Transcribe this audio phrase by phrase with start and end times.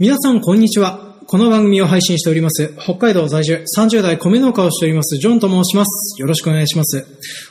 [0.00, 1.14] 皆さん、こんにちは。
[1.28, 6.20] この番組を配信しております、北海道在住30代米農家をしております、ジョンと申します。
[6.20, 7.06] よろしくお願いします。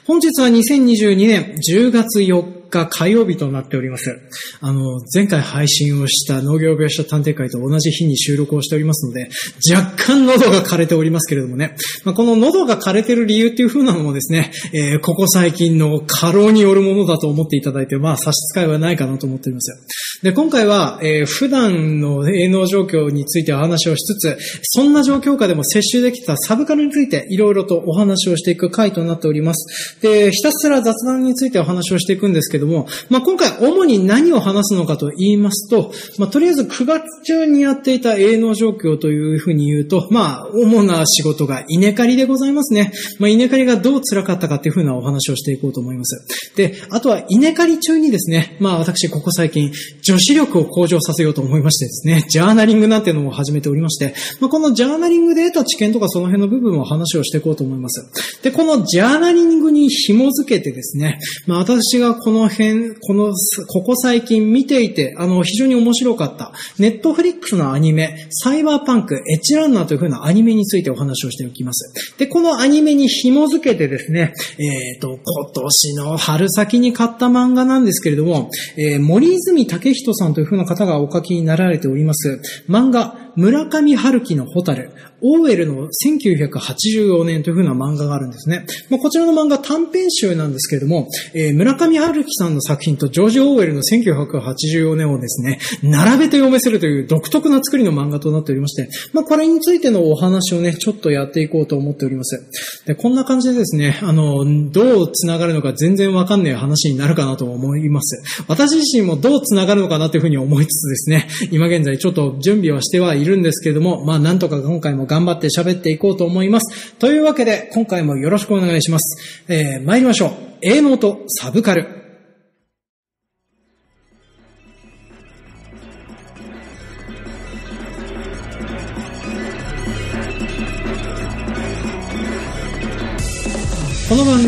[0.05, 4.20] 本日は2022年10月4日火曜日となっております。
[4.62, 9.30] あの、前回配信をした農業病者探偵会と同じ日に収録をしておりますので、
[9.74, 20.21] 若干喉が枯れておりますけれどもね、まあ、この喉が枯れてる理由っていう風なのもですね、えーここ最近の過労によるものだと思っていただいて、まあ差し支えはないかなと思っております。
[20.24, 30.00] で、今回は、えー普段の営農状況についてお話をしつつ、そんな状況下でも接種できたサブカルについていろいろとお話をしていく回となっております。
[30.02, 42.92] で、ひたすら雑談についてお話をしていくんですけども、まあ、今回主に何を話すのかと言いますと、まあ、とりあえず9月中にやっていた営農状況というふうに言うと、まあ、主な仕事が稲刈りでございますね。
[43.20, 46.53] まあ、稲刈りがどう辛かったかっていうふうなお話をしていこうと思います。
[46.56, 58.05] で、あとは稲刈り中にですね、まあ私ここ最近女子力を向上させようと思いましてですね、ジャーナリングなんていうのを始めておりまして、まあ、このジャーナリングで得た知見とかその辺の部分を話をしていこうと思います。
[58.42, 63.33] で、このジャーナリングに紐づけてですね、まあ私がこの辺、この、
[63.67, 72.17] ここ最近見ていて、あの、非常に面白かった、ネットフリックスのアニメ、サイバーパンク、エッジランナーという風なアニメについてお話をしておきます。
[72.17, 88.66] で、このアニメに紐づけてですね、えっ、と、今年の春先に買った漫画なんですけれども、えー森泉武人さんという風な方がお書きになられております、漫画、村上春樹のホタル、オーウェルの1984年という風な漫画があるんですね。
[88.89, 102.84] まあ、こちらの漫画短編集なんですけれども、えー村上春樹さんの作品とジョージ・オーウェルの1984年をですね、並べて読めせるという独特な作りの漫画となっておりまして、まあ、これについてのお話をね、ちょっとやっていこうと思っております。
[102.86, 108.44] で、こんな感じでですね、あの、どう繋がるのか全然わかんない話になるかなと思います。
[108.48, 116.93] 私自身もどう繋がるのかなというふうに思いつつですね、今現在ちょっと準備はしてはいいるんですけれども、まあなんとか今回も頑張って喋っていこうと思います。
[116.95, 119.45] というわけで、今回もよろしくお願いします。
[119.48, 120.31] えー、参りましょう。
[120.61, 122.02] 英語とサブカル。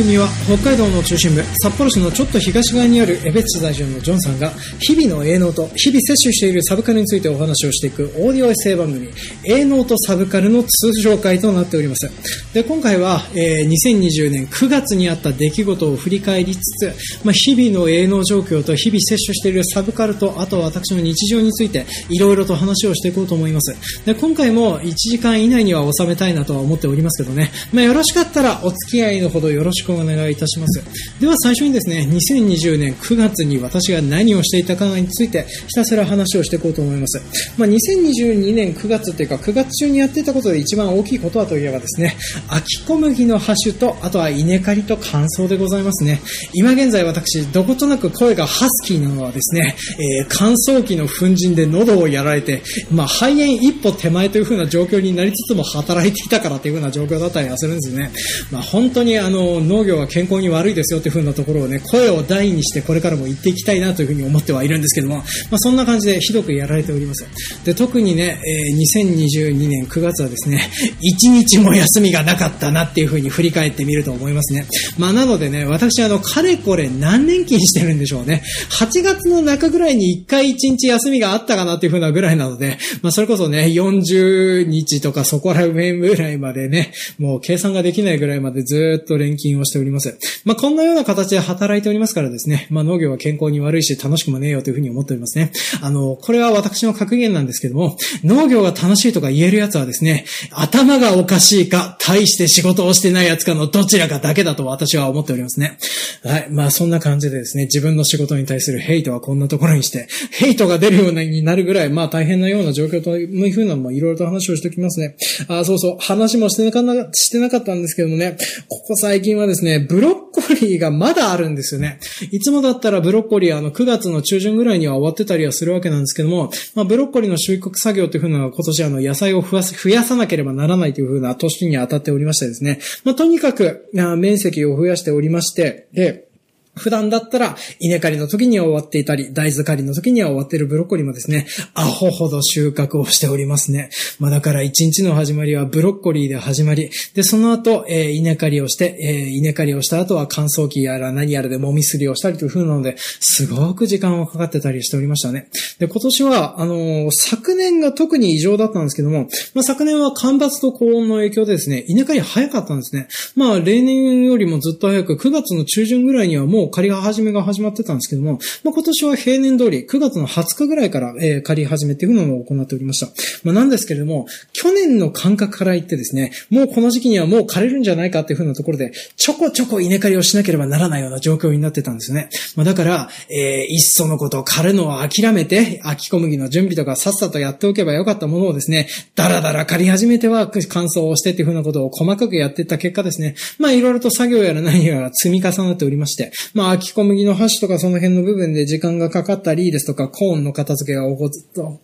[0.05, 9.09] 組は北海道の中心部、札幌市のちょっと東側にある江別市在住のジョンさんが日々の営農と日々摂取しているサブカルについてお話をしていくオーディオエッセイ番組、
[9.43, 12.09] 営農とサブカルの通常会となっております。
[12.53, 23.75] で、今回は、えー2020年9月にあった出来事を振り返りつつ、まあ、日々の営農状況と日々摂取しているサブカルと、あとは私の日常についていろいろと話をしていこうと思います。
[24.05, 27.51] で、今回も1時間以内には収めたいなとは思っておりますけどね。
[27.73, 30.83] まあ、よろしかったらお付き合いのほどよろしくお願いいたします。
[31.19, 37.21] では最初にですね、2020年9月に私が何をしていたかについてひたすら話をしていこうと思います。
[37.57, 42.15] まあ、2022年9月っていうか9月中にやっていたことで一番大きいことはといえばですね、
[42.49, 46.21] 秋小麦のハッシュと、あとは稲刈りと乾燥でございますね。
[46.53, 49.75] 今現在私、どことなく声がハスキーなのはですね、
[50.19, 58.11] えー乾燥機の粉塵で喉をやられて、まあ、肺炎一歩手前という風な状況になりつつも働いていたからという風な状況だったりはするんですよね。
[58.51, 65.23] まあ、本当にあの、農業は健康に悪いですよという風なところをね、声を大にしてこれからも言っていきたいなという風に思ってはいるんですけども、ま
[65.53, 67.25] あ、そんな感じでひどくやられております。
[67.63, 70.69] で、特にね、えー2022年9月はですね、
[71.01, 74.65] 1日も休みがなかったなっていう風に振り返ってみると思いますね。
[74.97, 78.43] まあ、なのでね、私あの、かれこれ何年勤してるんでしょうね。
[78.79, 90.17] 8月の中ぐらいに1回1日休みがあったかなっていう風なぐらいなので、まあ、それこそね、40日とかそこら辺ぐらいまでね、もう計算ができないぐらいまでずっと連勤をしてております。
[90.45, 95.51] まあ、こんなような形で働いておりますからですね、まあ、農業は健康に悪いし楽しくもねえよという風に思っておりますね。
[95.81, 105.77] あの、これは私の格言なんですけども、農業が楽しいとか言えるやつはですね、頭がおかしいか、大して仕事をしてないやつかのどちらかだけだと私は思っておりますね。
[106.23, 106.47] はい。
[106.49, 115.15] まあそんな感じでですね、自分の仕事に対するヘイトはこんなところにして、ヘイトが出るようになるぐらい、まあ大変なような状況というふうなのもいろいろと話をしておきますね。
[115.47, 118.37] あ、そうそう、話もしてなかなしてなかったんですけどもね、
[118.69, 121.99] ここ最近はですね、ねブロッコリーがまだあるんですよね。
[122.31, 136.27] いつもだったらブロッコリーあの9月の中旬ぐらいには終わってたりはするわけなんですけども、まあブロッコリーの収穫作業というふうなのは今年あの野菜を増やす増やさなければならないというふうな年に当たっておりましてですね、まあとにかくあ面積を増やしておりまして、で、
[136.75, 143.89] 普段だったら稲刈りの時には終わっていたり、大豆刈りの時には終わっているブロッコリーもですね、アホほど収穫をしておりますね。
[144.19, 155.49] まあだから一日の始まりはブロッコリーで始まり、で、その後、えー、稲刈りをして、えー、稲刈りをした後は乾燥機やら何やらでもみすりをしたりという風なので、すごく時間をかかってたりしておりましたね。
[155.79, 163.07] で、今年は、あのー、昨年が特に異常だったんですけども、まあ昨年は干ばつと高温の影響でですね、稲刈り早かったんですね。
[163.35, 173.07] まあ例年よりもずっと早く9月の中旬ぐらいにはもうう借り始めが始まってたんですけども、まあ、今年は平年通り9月の20日ぐらいから、えー、借り始めっていうのを行っておりました。
[173.43, 182.29] まあ、なんですけれども、去年の感覚から言ってですね、もうこの時期にはもう借りるんじゃないかっていう風なところで、ちょこちょこ稲刈りをしなければならないような状況になってたんですよね。
[182.55, 201.29] まあ、だから、えー、いっそのことを刈るのを諦めて、秋小麦の準備とかさっさとやっておけばよかったものをですね、だらだら刈り始めては乾燥をしてっていう風なことを細かくやってた結果ですね、まあいろいろと作業やら何やら積み重なっておりまして、まあ、秋小麦の箸とかその辺の部分で時間がかかったりですとか、コーンの片付けが遅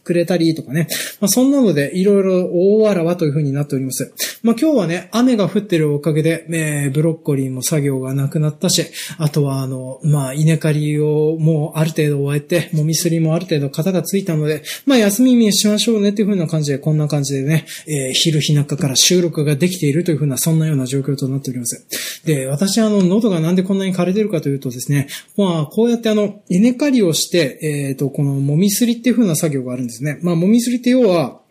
[0.07, 0.87] れたりとかね。
[1.19, 4.13] まあ、そんなので、いろいろ大あらわという風になっております。
[4.43, 8.85] まあ、今日はね、雨が降ってるおかげで、えー、ブロッコリーも作業がなくなったし、
[9.17, 21.85] あとは、あの、まあ、稲刈りをもうある程度終えて、もみすりもある程度型がついたので、まあ、休みにしましょうねっていう風な感じで、こんな感じでね、えー、昼日中から収録ができているという風な、そんなような状況となっております。
[22.25, 30.19] で、私あの、喉がなんでこんなに枯れてるかというととですね、まあ、こうやってあの、稲刈りをして、えっ、ー、と、このもみすりっていう風な作業があるんですね。
[30.21, 31.41] まあ、もみすりって要は、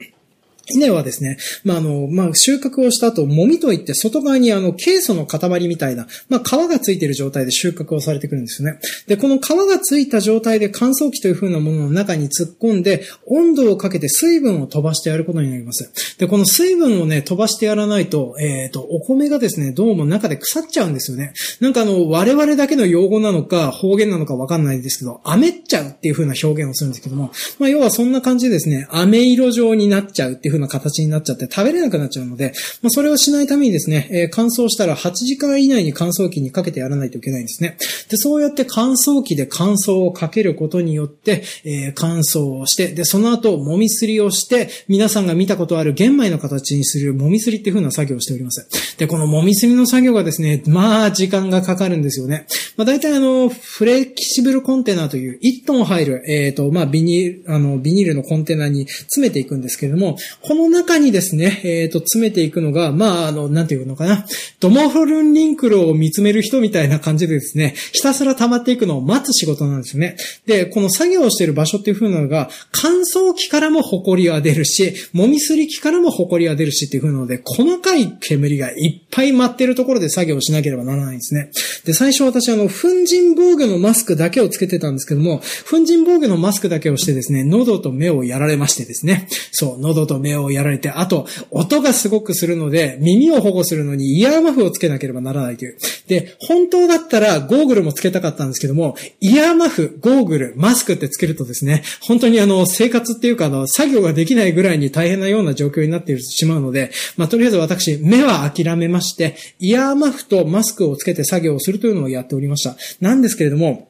[0.72, 8.78] 稲はですね、まあ、あの、まあ、収穫をした後、もみといって外側にあの、ケイ素の塊みたいな、まあ、皮がついている状態で収穫をされてくるんですよね。
[9.06, 15.90] で、この皮がついた状態で乾燥機という風なものの中に突っ込んで、温度をかけて水分を飛ばしてやることになります。
[16.18, 21.32] で、この水分をね、飛ばしてやらないと、えっ、ー、と、お米がですね、どうも中で腐っちゃうんですよね。
[21.60, 32.52] なんかあの、我々だけの用語なのか、方言なのかわかんないですけど、飴っちゃうっていう風な表現をするんですけども、まあ、要はそんな感じでですね、飴色状になっちゃうっていう風な形になっちゃって食べれなくなっちゃうので、
[32.82, 37.76] まあ、それをしないためにですね、えー、乾燥したら8時間以内に乾燥機にかけてやらないといけないんですね。
[38.08, 48.96] で、そうやって乾燥機で乾燥をかけることによって、えー、乾燥をして、で、その後、もみすりをして、皆さんが見たことある玄米の形にするもみすりっていう風な作業をしております。
[48.98, 52.46] で、このもみすりの作業がですね、まあ、時間がかかるんですよね。
[52.76, 60.16] まあ、大体あの、フレキシブルコンテナという1トン入る、えっ、ー、と、まあ、ビニール、あの、ビニールのコンテナに詰めていくんですけれども、
[60.50, 64.26] この中にですね、えっ、ー、と、詰めていくのが、まあ、あの、なんていうのかな。
[64.58, 70.16] ドモフルンリンクルを見つめる人みたいな感じでですね、ひたすら溜まっていくのを待つ仕事なんですよね。
[70.46, 81.52] で、この作業をしている場所っていう風なのが、乾燥機からも埃は出るし、もみすり機からも埃は出るしっていう風なので、細かい煙がいっぱい舞ってるところで作業しなければならないんですね。
[81.84, 95.78] で、最初私あの、粉塵防御のマスクだけをつけてたんですけども、粉塵防御のマスクだけをしてですね、喉と目をやられましてですね、そう、喉と目をやられて、あと、音がすごくするので、耳を保護するのにイヤーマフをつけなければならないという。
[96.06, 112.76] で、本当だったらゴーグルもつけたかったんですけども、イヤーマフ、ゴーグル、マスクってつけるとですね、本当にあの、生活っていうかあの、作業ができないぐらいに大変なような状況になっているしまうので、まあ、とりあえず私、目は諦めまして、イヤーマフとマスクをつけて作業をするというのをやっておりました。
[113.00, 113.89] なんですけれども、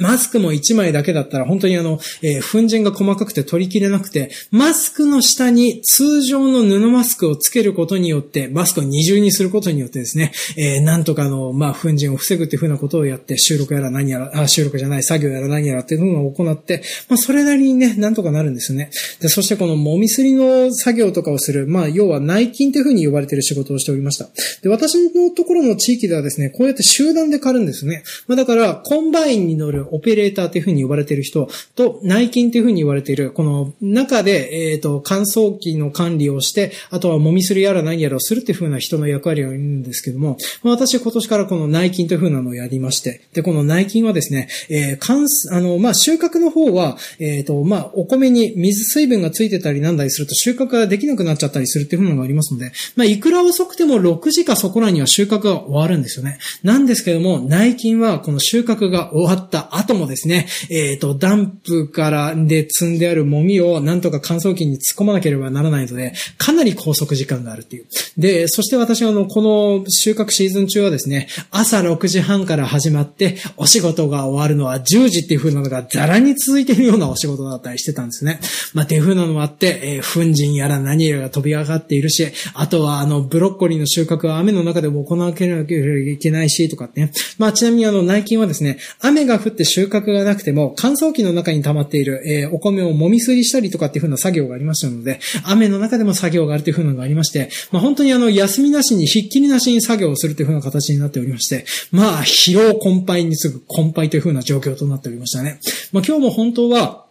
[0.00, 18.90] マスクも1枚だけだったら本当にあの、えー、粉塵が細かくて取り切れなくて、マスクの下に通常の布マスクをつけることによって、マスクを二重にすることによってですね、えー、なんとかの、まあ、粉塵を防ぐっていうふうなことをやって、収録やら何やら、あ、収録じゃない、作業やら何やらっていうのを行って、まあ、それなりにね、なんとかなるんですよね。
[19.20, 24.28] で、そしてこのもみすりの作業とかをする、まあ、要は内勤というふうに呼ばれている仕事をしておりました。
[24.62, 28.02] で、私のところの地域ではですね、こうやって集団で刈るんですね。
[28.26, 56.38] まあ、だから、コンバインに乗るオペレーターというふうに呼ばれている人と、内勤というふうに言われている、この中で、えっ、ー、と、乾燥機の管理をして、あとはもみすりやら何やらをするっていうふうな人の役割がいるんですけども、まあ、私今年からこの内勤というふうなのをやりまして、で、この内勤はですね、えー、乾、あの、まあ、収穫の方は、えっ、ー、と、まあ、お米に水水分がついてたりなんだりすると収穫ができなくなっちゃったりするっていうふうなのがありますので、まあ、いくら遅くても6時かそこらには収穫が終わるんですよね。
[56.62, 59.67] なんですけども、内勤はこの収穫が終わった。
[59.68, 67.86] った後もですね、えっ、と、ダンプからで積んであるもみをなんとか乾燥機に突っ込まなければならないので、かなり拘束時間があるっていう。
[68.16, 78.40] で、そして私はあの、この収穫シーズン中はですね、朝6時半から始まって、お仕事が終わるのは10時っていう風なのがザラに続いているようなお仕事だったりしてたんですね。
[78.74, 87.12] まあ、っていう風なのもあって、えー、粉塵やら何やらが飛び上がっているし、あとはあの、ブロッコリーの収穫は雨の中でも行わなければいけないし、とかってね。
[87.38, 105.58] まあ、ちなみにあの、内勤はですね、雨が降って収穫がなくても、乾燥機の中に溜まっている、えー、お米をもみすりしたりとかっていう風な作業がありましたので、雨の中でも作業があるという風なのがありまして、まあ、本当にあの、休みなしに、ひっきりなしに作業をするという風な形になっておりまして、まあ、疲労困憊に次ぐ困憊という風な状況となっておりましたね。
[105.92, 107.07] まあ、今日も本当は、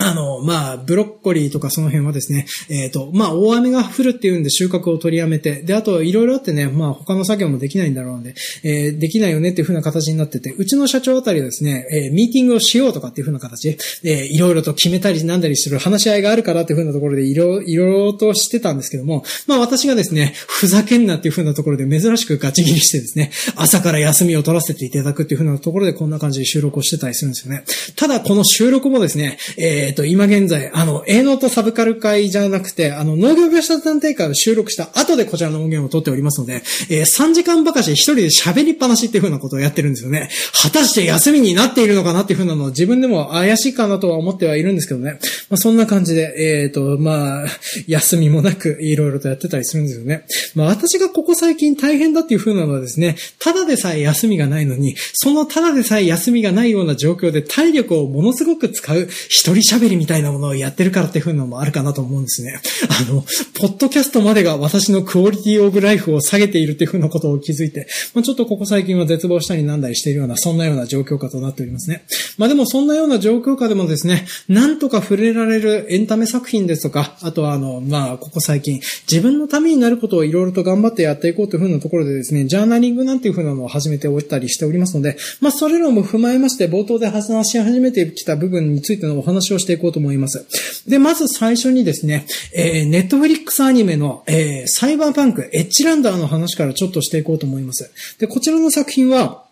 [0.00, 27.64] あの、まあ、ブロッコリーとかその辺はですね、えっ、ー、と、まあ、大雨が降るっていうんで収穫を取りやめて、で、あと、いろいろあってね、まあ、他の作業もできないんだろうので、えー、できないよねっていう風な形になってて、うちの社長あたりはですね、えー、ミーティングをしようとかっていう風な形で、えー、いろいろと決めたりなんだりする話し合いがあるからっていう風なところで、いろいろいろとしてたんですけども、まあ、私がですね、ふざけんなっていう風なところで珍しくガチ切りしてですね、朝から休みを取らせていただくっていう風なところでこんな感じで収録をしてたりするんですよね。
[27.96, 40.30] ただ、この収録もですね、ええっ、ー、と、今現在、あの、営農とサブカル会じゃなくて、あの、農業病者探偵会を収録した後でこちらの音源を撮っておりますので、えー、3時間ばかし一人で喋りっぱなしっていう風なことをやってるんですよね。
[40.62, 45.18] 果たして休みになっているのかなっていう風なのを自分でも怪しいかなとは思ってはいるんですけどね。
[45.48, 47.46] まあ、そんな感じで、えっ、ー、と、まあ、
[47.88, 50.24] 休みもなくいろいろとやってたりするんですよね。
[50.54, 62.60] まあ、私がここ最近大変だっていう風なのはですね、ただでさえ休みがないのに、そのただでさえ休みがないような状況で体力をものすごく使う一人喋喋りみたいなものをやってるからっていうのもあるかなと思うんですね。
[63.08, 72.04] あの、ポッドキャストまでが私のクオリティオブライフを下げているっていう風なことを気づいて、まあ、ちょっとここ最近は絶望したりなんだりしているような、そんなような状況下となっておりますね。
[72.38, 90.44] まあでもそんなような状況下でもですね、なんとか触れられるエンタメ作品ですとか、あとはあの、まあ、ここ最近、自分のためになることをいろいろと頑張ってやっていこうという風なところでですね、ジャーナリングなんていう風なのを始めておったりしておりますので、まあ、それらも踏まえまして、冒頭で話し始めてきた部分についてのお話をしてしていこうと思います。
[90.88, 97.90] で、まず最初にですね、えー、ネットフリックスアニメの、えー、サイバーパンク、エッジランダーの話からちょっとしていこうと思います。
[98.18, 99.44] で、こちらの作品は、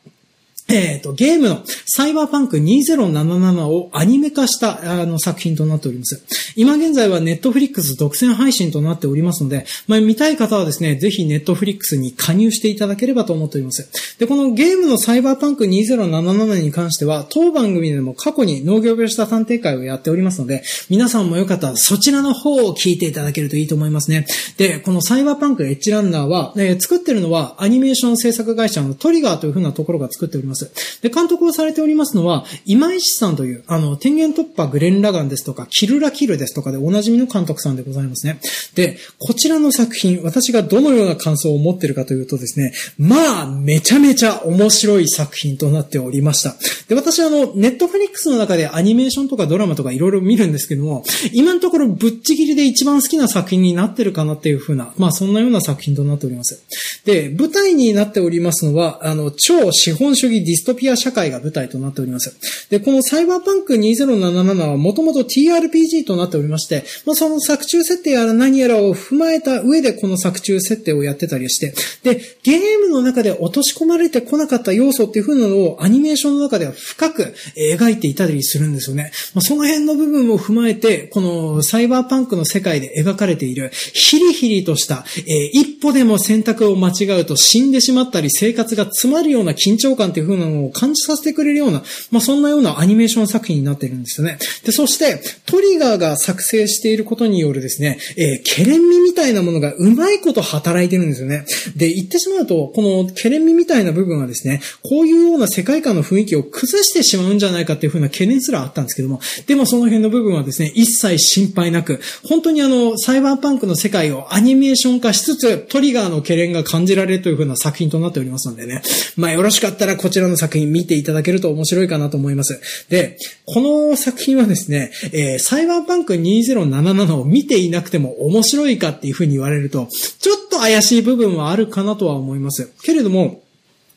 [0.69, 6.23] えっ、ー、と、ゲームのサイバーパンク2077をアニメ化したあの作品となっております。
[6.57, 14.19] 今現在はネットフリックス独占配信となっておりますので、まあ、見たい方はですね、ぜひネットフリックスに加入していただければと思っております。
[14.19, 24.27] で、このゲームのサイバーパンク2077に関しては、当番組でも過去に農業病した探偵会をやっておりますので、皆さんもよかったらそちらの方を聞いていただけるといいと思いますね。
[24.59, 30.58] で、このサイバーパンクエッジランナーは、えー、作ってるのはアニメーション制作会社のトリガーという風なところが作っております。。
[31.03, 38.41] で、監督をされておりますのは、今石さんという、あの、天元突破グレン・ラガンですとか、キルラキルですとかでおなじみの監督さんでございますね。
[38.75, 46.57] で、こちらの作品、私がどのような感想を持ってるかというとですね、まあ、めちゃめちゃ面白い作品となっておりました。
[46.89, 56.63] で、私あの、ネットフリックスの中でアニメーションとかドラマとかいろいろ見るんですけども、今のところぶっちぎりで一番好きな作品になってるかなっていう風な、まあそんなような作品となっております。
[57.05, 62.71] で、舞台になっておりますのは、あの、超資本主義ディストピア社会が舞台となっております。
[62.71, 79.13] で、このサイバーパンク2077はもともと TRPG となっておりまして、まあ、その作中設定やら何やらを踏まえた上でこの作中設定をやってたりして、で、ゲームの中で落とし込まれてこなかった要素っていう風なのをアニメーションの中では深く描いていたりするんですよね。
[79.35, 94.39] まあ、その辺の部分を踏まえて、このサイバーパンクの世界で描かれているヒリヒリとした、えー、一歩でも選択を間違うと死んでしまったり生活が詰まるような緊張感っていう風なのを感じさせてくれるような、まあ、そんなようなアニメーション作品になってるんですよね。
[94.65, 101.45] で、そして、トリガーが作成していることによるですね、えー、ケレン味みたいなものがうまいこと働いてるんですよね。
[101.77, 118.83] で、言ってしまうと、このケレン味みたいな部分はですね、こういうような世界観の雰囲気を崩してしまうんじゃないかっていう風な懸念すらあったんですけども、でもその辺の部分はですね、一切心配なく、本当にあの、サイバーパンクの世界をアニメーション化しつつ、トリガーの懸念が感じられるという風な作品となっておりますのでね、
[119.17, 122.61] まあよろしかったらこちらちらの作品見ていただけると面白いかなと思います。
[122.89, 132.73] で、この作品はですね、えー、サイバーパンク2077を見ていなくても面白いかっていうふうに言われると、ちょっと怪しい部分はあるかなとは思います。
[132.83, 133.43] けれども、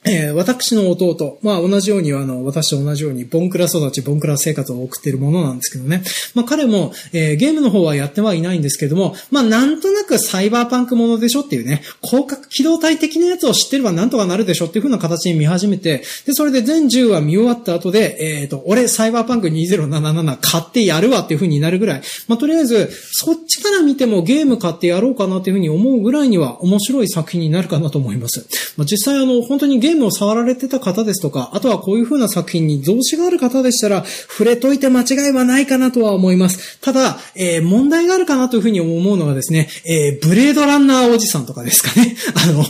[0.04, 6.04] えー、私の弟、まあ同じように、あの、私と同じように、ボンクラ育ち、ボンクラ生活を送っているものなんですけどね。
[6.34, 28.48] まあ彼も、えー、ゲームの方はやってはいないんですけども、まあなんとなくサイバーパンクものでしょっていうね、広角機動体的なやつを知ってればなんとかなるでしょっていう風な形に見始めて、で、それで全10話見終わった後で、えっ、ー、と、俺サイバーパンク2077買ってやるわっていう風になるぐらい、まあとりあえず、そっちから見てもゲーム買ってやろうかなっていう風に思うぐらいには面白い作品になるかなと思います。
[28.78, 36.80] まあ実際あの、本当にゲームを触られてた方ですとか、あとはこういう風な作品に増資がある方でしたら、触れといて間違いはないかなとは思います。
[36.80, 42.16] ただ、えー、問題があるかなという風に思うのがですね、えー、ブレードランナーおじさんとかですかね。
[42.36, 42.66] あの、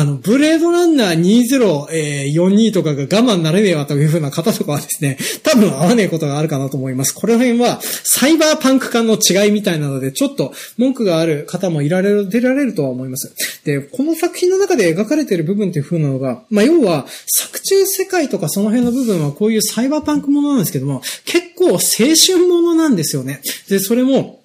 [0.00, 7.12] あの、ブレードランナー2042とかが我慢なれねえわという風な方とかはですね、多分合わねえことがあるかなと思います。
[7.14, 13.34] この辺は、サイバーパンク感の違いみたいなので、ちょっと文句がある方もいられる、出られるとは思います。
[13.64, 23.40] で、この作品の中で描かれている部分っていう風なのが、まあ、要は、作中世界とかその辺の部分はこういうサイバーパンクものなんですけども、結構青春ものなんですよね。
[23.70, 24.41] で、それも、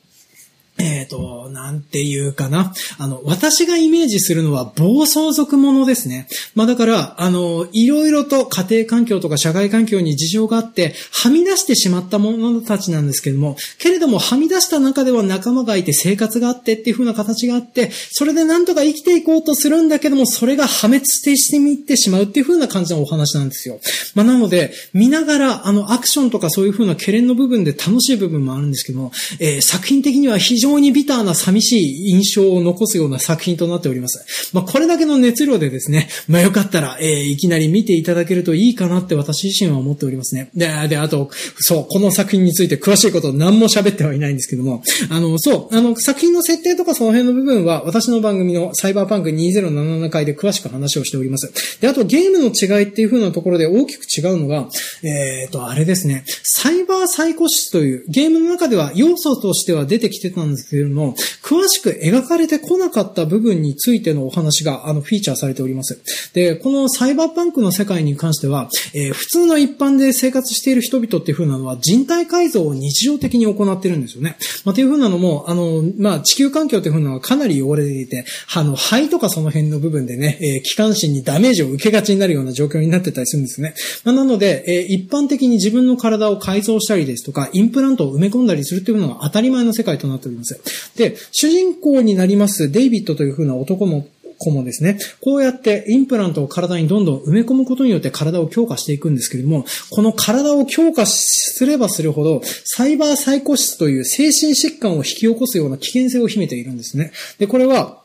[0.79, 2.74] えっ、ー、と、なんていうかな。
[2.98, 6.27] あの、私がイメージするのは暴走族ものですね。
[6.53, 23.79] まあだから、あの、いろいろと家庭環境とか社会環境に事情があって、はみ出してしまった者たちなんですけども、けれども、はみ出した中では仲間がいて生活があってっていう風な形があって、それでなんとか生きていこうとするんだけども、それが破滅してしてみってしまうっていう風な感じのお話なんですよ。
[24.13, 34.53] まあなので、見ながら、あの、アクションとかそういう風な懸念の部分で楽しい部分もあるんですけども、えー、作品的には非常常にビターな寂しい印象を残すような作品となっております。
[34.53, 40.50] まあ、これだけの熱量でですね、 まあ、よかったら、えー、いきなり見ていただけるといいかなって私自身は思っておりますね。
[40.55, 51.51] で、で、あと、そう、この作品について詳しいことを何も喋ってはいないんですけども、あの、そう、あの、作品の設定とかその辺の部分は、私の番組のサイバーパンク2077回で詳しく話をしております。
[51.79, 54.69] で、あとゲームの違いっていう風なところで大きく違うのが、
[55.03, 66.00] えっ、ー、と、あれですね、サイバーサイコシスというゲームの中では要素としては出てきてたんですですけれども、詳しく描かれてこなかった部分についてのお話が、あの、フィーチャーされております。
[66.34, 74.38] で、このサイバーパンクの世界に関しては、えー、普通の一般で生活している人々っていう風なのは人体改造を日常的に行ってるんですよね。
[74.66, 83.74] まあ、っていう風なのも、あの、まあ、地球環境っていう風なのはかなり汚れていて、あの、肺とかその辺の部分でね、えー、気管支にダメージを受けがちになるような状況になってたりするんですね。
[84.04, 90.47] まあ、なので、えー、一般的に自分の体を改造したりですとか、インプラントを埋め込んだりするっていうのが当たり前の世界となっております。
[90.96, 107.12] で、主人公になりますデイビッドという風な男も子もですね、こうやってインプラントを体にどんどん埋め込むことによって体を強化していくんですけれども、この体を強化すればするほど、サイバーサイコシスという精神疾患を引き起こすような危険性を秘めているんですね。
[107.39, 108.01] で、これは、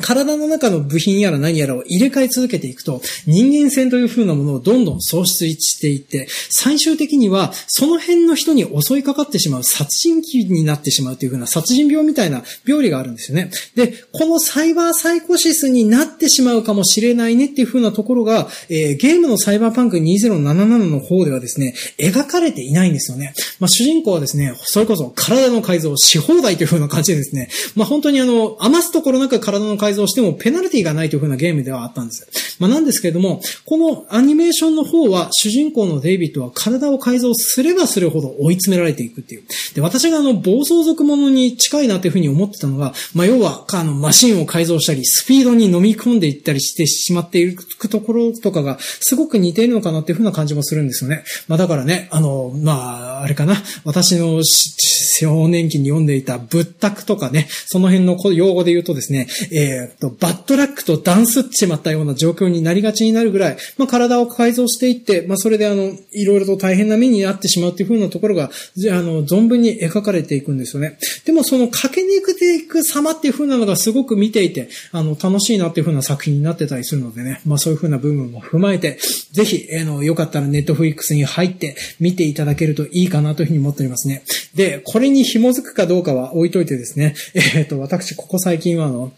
[0.00, 13.50] 体の中の部品やら何やらを入れ替え続けていくと、人間性という風なものをどんどん喪失していって、最終的には、その辺の人に襲いかかってしまう殺人鬼になってしまうという風な殺人病みたいな病理があるんですよね。
[13.74, 23.34] で、このサイバーサイコシスになってしまうかもしれないねっていう風なところが、えー、ゲームのサイバーパンク2077の方ではですね、描かれていないんですよね。
[23.60, 32.56] まあ、主人公はですね、それこそ体の改造し放題という風な感じでですね、まあ、本当にあの、余すところなく体の改造してもペナルティがないという風なゲームではあったんです。
[32.60, 39.42] まあ、なんですけれども、このアニメーションの方は主人公のデイビッドは体を改造すればするほど追い詰められていくっていう。
[39.74, 51.24] で、私があの、暴走族ものに近いなという風に思ってたのが、まあ、要は、あの、マシンを改造したり、スピードに飲み込んでいったりしてしまっていくところとかが、すごく似ているのかなっていう風な感じもするんですよね。
[51.48, 70.98] まあ、だからね、あの、まあ、あれかな、私の少年期に読んでいた仏卓とかね、その辺の用語で言うとですね、えー、えっと、バッドラックとダンスっちまったような状況になりがちになるぐらい、まあ、体を改造していって、まあ、それであの、いろいろと大変な目になってしまうっていう風なところが、あの、存分に描かれていくんですよね。
[71.24, 78.98] でもその駆け抜けていく様っていう風なのがすごく見ていて、あの、楽しいなっていう風な作品になってたりするのでね、まあ、そういう風な部分も踏まえて、
[79.32, 84.22] ぜひ、あの、よかったらネットフリックスに入って見ていただけるといいかなというふうに思っておりますね。
[84.54, 87.14] で、これに紐づくかどうかは置いといてですね、
[87.54, 89.12] えっ、と、私、ここ最近はあの、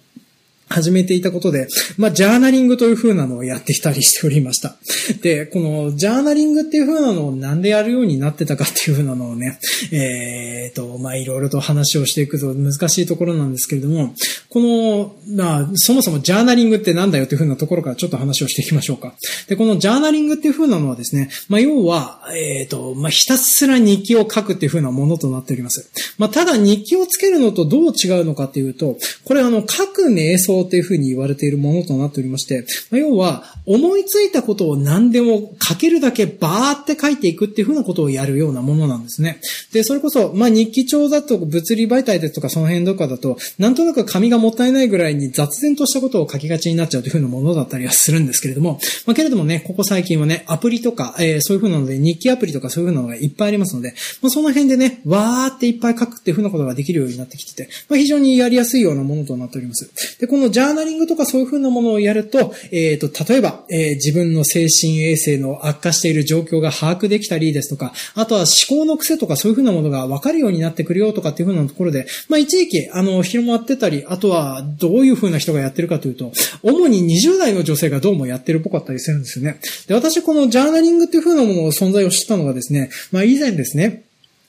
[0.75, 4.77] 始めていたことで、まあ、ジャーナリングという風なのをやってきたりしておりました。
[5.23, 9.59] で、このジャーナリングっていう風なのをなんでやるようになってたかっていう風なのをね、
[9.93, 14.15] えー、と、まあ、いろいろと話をしていくと難しいところなんですけれども、
[14.49, 19.15] この、まあ、そもそもジャーナリングってなんだよっていう風なところからちょっと話をしていきましょうか。
[19.49, 25.91] で、このジャーナリングっていう風なのはですね、まあ、要は、えー、と、まあ、ひたすら日記を書くっていう風なものとなっております。
[26.19, 39.41] まあ、ただ日記をつけるのとどう違うのかっていうと、これあの、書く瞑想っていうふうに言われているものとなっておりまして、まあ、要は、思いついたことを何でも書けるだけバーって書いていくっていうふうなことをやるようなものなんですね。
[39.73, 59.91] で、それこそ、まあ、日記帳だと物理媒体ですとかその辺とかだと、なんとなく紙がもったいないぐらいに雑然としたことを書きがちになっちゃうというふうなものだったりはするんですけれども、まあ、けれどもね、ここ最近はね、アプリとか、えー、そういうふうなので、日記アプリとかそういうふうなのがいっぱいありますので、まあ、その辺でね、わーっていっぱい書くっていうふうなことができるようになってきてて、まあ、非常にやりやすいようなものとなっております。
[60.21, 79.61] で、こののジャーナリングとかそういうふうなものをやると、えっ、ー、と、例えば、えー、自分の精神衛生の悪化している状況が把握できたりですとか、あとは思考の癖とかそういうふうなものが分かるようになってくるよとかっていうふうなところで、まあ、一時期、あの、広まってたり、あとは、どういうふうな人がやってるかというと、主に20代の女性がどうもやってるっぽかったりするんですよね。
[79.87, 84.05] で、私このジャーナリングっていうふうなものの存在を知ったのがですね、まあ以前ですね、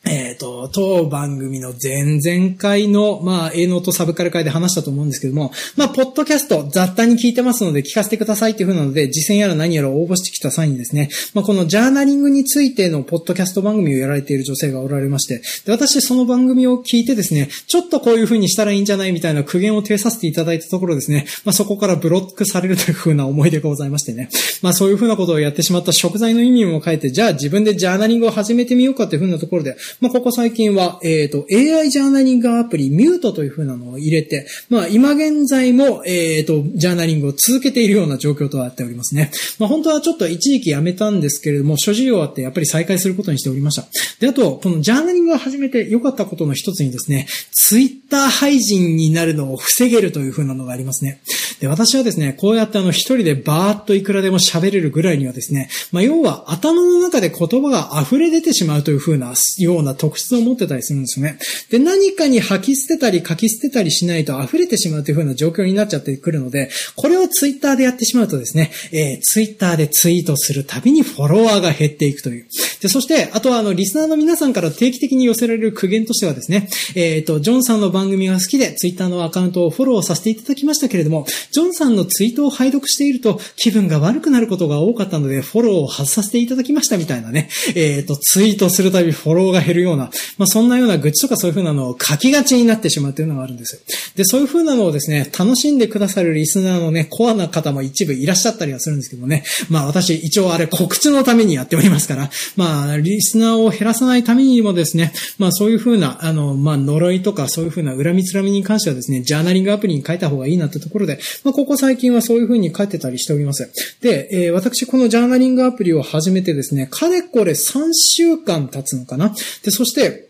[0.06, 24.30] えっ、ー、と、当番組の前々回の、まあ、営農とサブカル会で話したと思うんですけども、まあ、ポッドキャスト、雑多に聞いてますので聞かせてくださいっていう風なので、実践やら何やら応募してきた際にですね、まあ、このジャーナリングについてのポッドキャスト番組をやられている女性がおられまして、で、私その番組を聞いてですね、ちょっとこういう風にしたらいいんじゃないみたいな苦言を呈させていただいたところですね、まあ、そこからブロックされるという風な思い出がございましてね、
[24.62, 39.32] まあ、そういう風なことをやってしまった食材の意味も変えて、じゃあ自分でジャーナリングを始めてみようかっていう風なところで、まあ、ここ最近は、えっ、ー、と、AI ジャーナリングアプリ、ミュートという風なのを入れて、まあ、今現在も、えっ、ー、と、ジャーナリングを続けているような状況となっておりますね。
[39.60, 43.86] まあ、本当はちょっと一時期やめたんですけれども、諸事情あってやっぱり再開することにしておりました。
[44.20, 51.22] で、あと、このジャーナリングを始めて良かったことの一つにですね、ツイッター配信になるのを防げるという風なのがありますね。
[51.60, 61.39] で、私はですね、こうやってあの、一人でバーっといくらでも喋れるぐらいにはですね、まあ、要は頭の中で言葉が溢れ出てしまうという風な、ようなな特質を持ってたりするんですよね。
[61.69, 72.48] で、何かに吐き捨てたり書き捨てたりしないと溢れてしまうという風な状況になっちゃってくるので、これをツイッターでやってしまうとですね、えー、ツイッターでツイートするたびにフォロワーが減っていくという。
[72.82, 93.84] で、そして、あとはあの、リスナーの皆さんから定期的に寄せられる苦言としてはですね、えっ、ー、と、ジョンさんの番組が好きで、ツイッターのアカウントをフォローさせていただきましたけれども、ジョンさんのツイートを拝読していると気分が悪くなることが多かったので、フォローを外させていただきましたみたいなね、えっ、ー、と、ツイートするたびフォローが減るるような、まあ、そんなような愚痴とかそういう風なのを書きがちになってしまうというのがあるんです。
[94.16, 113.72] で、そういう風なのをですね、楽しんでくださるリスナーのね、コアな方も一部いらっしゃったりはするんですけどね、まあ私一応あれ告知のためにやっておりますから、まあ、リスナーを減らさないためにもですね、まあそういう風な、あの、まあ呪いとかそういう風な恨みつらみに関してはですね、ジャーナリングアプリに書いた方がいいなってところで、まあここ最近はそういう風に書いてたりしております。
[114.02, 119.34] で、えー、私このジャーナリングアプリを始めてですね、かれこれ3週間経つのかな
[119.65, 120.25] で、そして、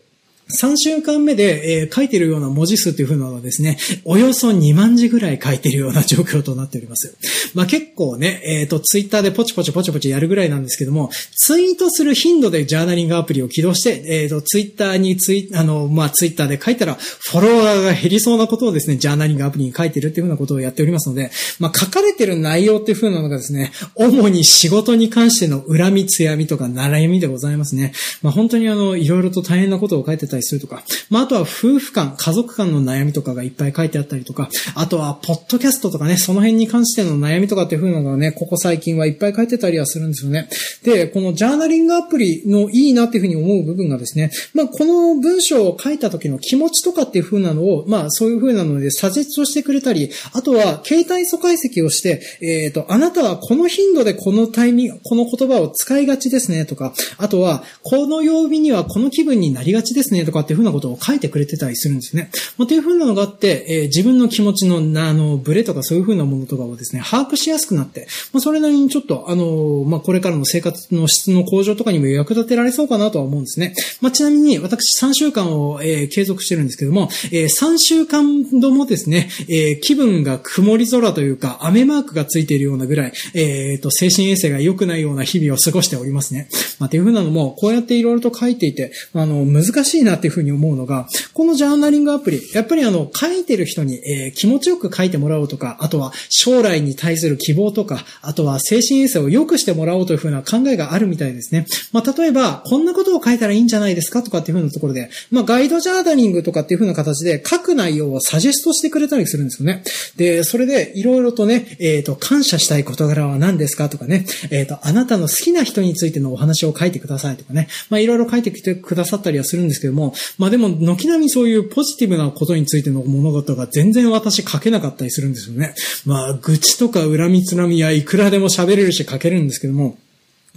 [0.48, 7.16] 3週間目で、えー、書いてるような文字数というふうなのはですね、およそ2万字ぐらい書いてるような状況となっております。
[7.54, 27.92] まあ結構ね、えっ、ー、と、ツイッターでポチポチポチポチやるぐらいなんですけども、ツイートする頻度でジャーナリングアプリを起動して、えっ、ー、と、ツイッターにツイ、あの、まあツイッターで書いたら、フォロワーが減りそうなことをですね、ジャーナリングアプリに書いてるっていうふうなことをやっておりますので、まあ書かれてる内容っていうふうなのがですね、主に仕事に関しての恨みつやみとか悩みでございますね。
[28.22, 40.48] まあ本当にあの、いろいろと大変なことを書いてたりするとか、まあ、あとは夫婦間、家族間の悩みとかがいっぱい書いてあったりとか、あとは、ポッドキャストとかね、その辺に関しての悩みとかっていう風なのがね、ここ最近はいっぱい書いてたりはするんですよね。
[40.82, 62.30] で、このジャーナリングアプリのいいなっていう風に思う部分がですね、まあ、この文章を書いた時の気持ちとかっていう風なのを、まあ、そういう風なので、サジェストしてくれたり、あとは、携帯素解析をして、えっ、ー、と、あなたはこの頻度でこのタイミング、この言葉を使いがちですね、とか、あとは、この曜日にはこの気分になりがちですね、とかっていう風なことを書いてくれてたりするんですね。
[62.58, 73.74] まあ、という風なのがあって、えー、自分の気持ちの、あの、ブレとかそういう風なものとかをですね、把握しやすくなって、まあ、それなりにちょっと、あの、まあ、これからの生活の質の向上とかにも役立てられそうかなとは思うんですね。
[74.00, 86.48] まあ、ちなみに、私3週間を、えー、継続してるんですけども、えー、3週間度もですね、えー、気分が曇り空というか、雨マークがついているようなぐらい、えっ、ー、と、精神衛生が良くないような日々を過ごしておりますね。
[86.78, 101.66] まあ、という風なのも、こうやっていろいろと書いていて、あの、難しいなっていう風に思うのが、このジャーナリングアプリ、やっぱりあの、書いてる人に、えー、気持ちよく書いてもらおうとか、あとは将来に対する希望とか、あとは精神衛生を良くしてもらおうというふうな考えがあるみたいですね。
[101.92, 109.82] まあ、例えば、こんなことを書いたらいいんじゃないですかとかっていうふうなところで、まあ、ガイドジャーナリングとかっていうふうな形で書く内容をサジェストしてくれたりするんですよね。
[110.16, 120.05] で、それで、いろいろとね、えっ、ー、と、感謝したい事柄は何ですかとかね、えっ、ー、と、あなたの好きな人についてのお話を書いてくださいとかね、まあ、いろいろ書いてきてくださったりはするんですけども、
[120.38, 125.74] まあでも、軒並みそういうポジティブなことについての物事が全然私書けなかったりするんですよね。
[126.04, 129.98] まあ、愚痴とか恨みつらみはいくらでも喋れるし書けるんですけども、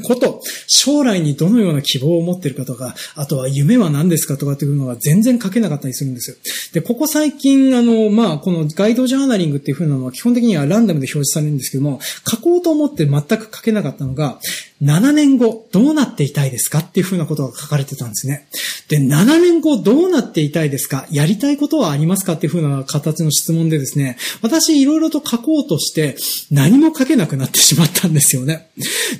[0.03, 6.37] こと、将来にどのような希望を持っているかとか、あとは夢は何ですかとかっていうのが全然書けなかったりするんですよ。
[6.73, 14.39] で、ここ最近、あの、まあ、このガイドジャーナリングっていう風なのは基本的にはランダムで表示されるんですけども、書こうと思って全く書けなかったのが、
[14.81, 18.47] 7年後どうなっていたいですかっていう風なことが書かれてたんですね。
[18.87, 26.15] で、7年後どうなっていたいですかやりたいことはありますかっていう風な形の質問でですね、私いろいろと書こうとして
[26.49, 28.69] 何も書けなくなってしまったんですよね。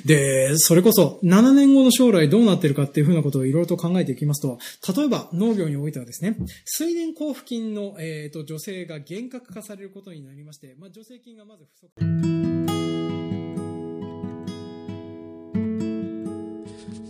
[0.06, 4.60] で、それこそ7年後の将来どうなってるかっていう風なことをいろいろと考えていきますと、
[4.96, 12.49] 例えば農業においてはですね、水田交付金の、えーと、助成が厳格化されることになりまして、まあ、助成金がまず不足。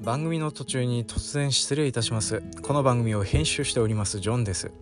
[0.02, 2.42] 番組の途中に突然失礼いたします。
[2.62, 4.72] この番組を編集しておりますジョンです。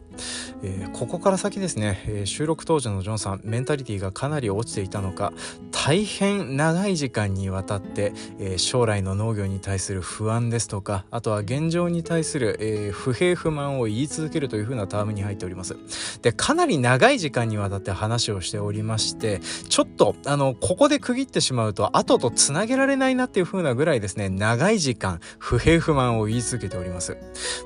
[0.62, 5.32] えー、ここから先ですね、えー、収録当時のジョンさんメンタリティがかなり落ちていたのか
[5.70, 15.76] 大変長い時間にわたって、えー、将来の農業に対する不安ですとかあとは現状に対する、え不平不満を言い続けるというふうなタームに入っております。
[16.22, 25.07] でかなり長い時間にわたって話をしておりましてちょっとあのここで区切ってしまうと後とつなげられないなっていうふうなぐらいですね長い時間
[25.38, 27.16] 不平不満を言い続けております。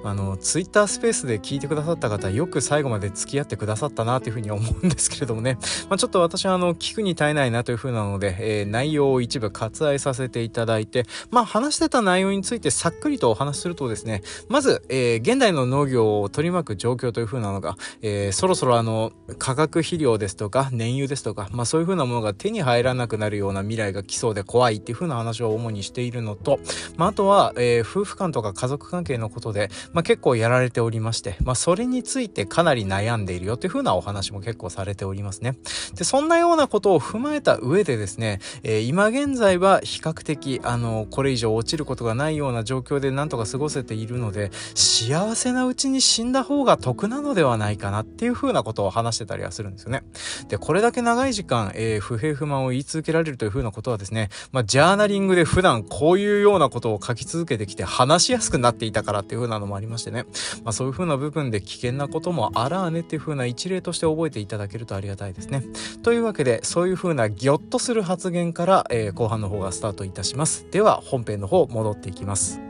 [0.05, 26.61] あのツイッタースペースで聞いてくださった方よく最後まで付き合ってくださったなというふうに思うんですけれどもね、 まあ、ちょっと私はあの聞くに耐えないなというふうなので、えー、内容を一部割愛させていただいて、まあ、話してた内容についてさっくりとお話しするとですねまず、えー、現代の農業を取り巻く状況というふうなのが、えー、そろそろあの化学肥料ですとか燃油ですとか、まあ、そういうふうなものが手に入らなくなるような未来が来そうで怖いっていうふうな話を主にしているのと、
[26.96, 35.57] まあ、あとは、はえー、夫婦間とか家族関係のことで、まあ、結構やられておりまして、まあ、それについてかなり悩んでいるよというふうなお話も結構されておりますね。
[35.95, 50.03] で、そんなようなことを踏まえた上でですね、えー、今現在は比較的、あの、これ以上落ちることがないような状況でなんとか過ごせているので、幸せなうちに死んだ方が得なのではないかなっていうふうなことを話してたりはするんですよね。
[50.49, 60.24] で、これだけ長い時間、えー、不平不満を言い続けられるというふうなことはですね、まあ、ジャーナリングで普段こういうようなことを書き続けてきて話しやすくなっていたからっていう風なのもありましてね、
[60.64, 65.64] まあ、そういう風な部分で危険なこともあらあねっていう風な一例として覚えていただけるとありがたいですね。
[66.02, 70.66] というわけでそういう風なギョッとする発言から、えー、後半の方がスタートいたします。
[70.70, 72.61] では本編の方戻っていきます。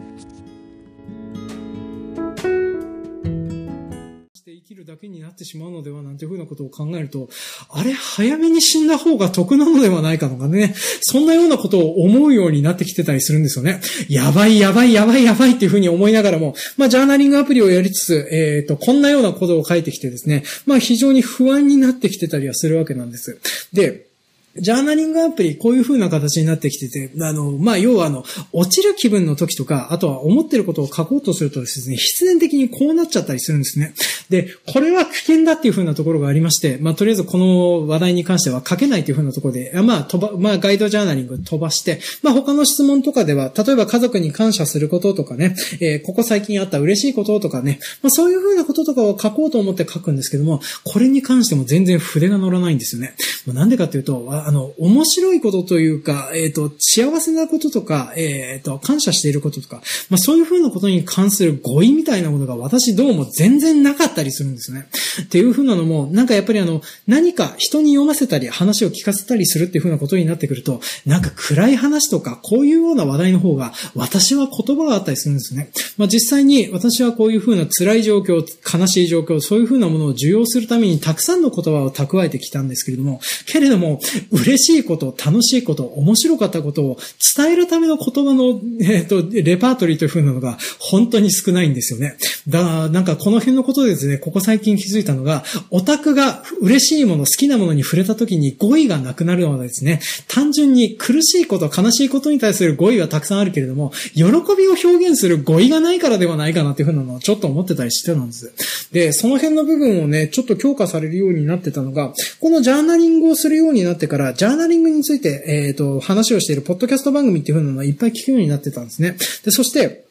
[4.83, 7.29] るだけになってしまうのではなんていうふうなことを考えると、
[7.71, 13.81] あれ、早めに死んだ方が得なのではないかとかね、そんなようなことを思うようになってきてたりするんですよね。
[14.09, 23.41] やばい、やばい、やばい、やばいっていうふうに思いながらも、まあ、ジャーナリングアプリをやりつつ、えっ、ー、と、こんなようなことを書いてきてですね、まあ、非常に不安になってきてたりはするわけなんです。
[23.73, 24.12] で、
[24.57, 33.95] ジャーナリングアプリ、こういう風な形になってきてて、あの、まあ、要はあの、落ちる気分の時とか、あとは思ってることを書こうとするとですね、必然的にこうなっちゃったりするんですね。
[34.29, 53.15] で、これは危険だっていう風なところがありまして、まあ、とりあえずこの話題に関しては書けないという風なところで、まあ、飛ば、まあ、ガイドジャーナリング飛ばして、まあ、他の質問とかでは、例えば家族に感謝することとかね、えー、ここ最近あった嬉しいこととかね、まあ、そういう風なこととかを書こうと思って書くんですけども、これに関しても全然筆が乗らないんですよね。
[53.47, 64.89] なんでかっていうと、あの、面白いことというか、えっ、ー、と、幸せなこととか、えっ、ー、と、感謝していることとか、まあそういうふうなことに関する語彙みたいなものが私どうも全然なかったりするんですね。
[65.23, 75.71] っていうふうなのも、なんかやっぱりあの、何か人に読ませたり話を聞かせたりするっていうふうなことになってくると、なんか暗い話とか、こういうような話題の方が、私は言葉があったりするんですね。
[75.97, 78.43] まあ実際に私はこういうふうな辛い状況、
[78.79, 84.01] 悲しい状況、そういうふうなものを受容するためにたくさんの言葉を蓄えてきたんですけれども、けれども、
[84.33, 86.99] 嬉しいこと、楽しいこと、面白かったことを
[87.37, 92.17] 伝えるための言葉の、えっ、ー、と、レパートリーという風なのが本当に少ないんですよね。
[92.49, 104.31] だから、なんかこの辺のことでですね、ここ最近気づいたのが、オタクが嬉しいもの、好きなものに触れた時に語彙がなくなるのはですね、単純に苦しいこと、悲しいことに対する語彙はたくさんあるけれども、喜び
[104.69, 108.53] を表現する語彙がないからではないかなっていう風なのをちょっと思ってたりしてたんです。
[108.93, 119.17] で、その辺の部分をね、ちょっと強化されるようになってたのが、このジャーナリングをするようになってから、からジャーナリングについて、えっ、ー、と、話をしているポッドキャスト番組っていう風なのはいっぱい聞くようになってたんですね。
[119.45, 120.05] で、そして、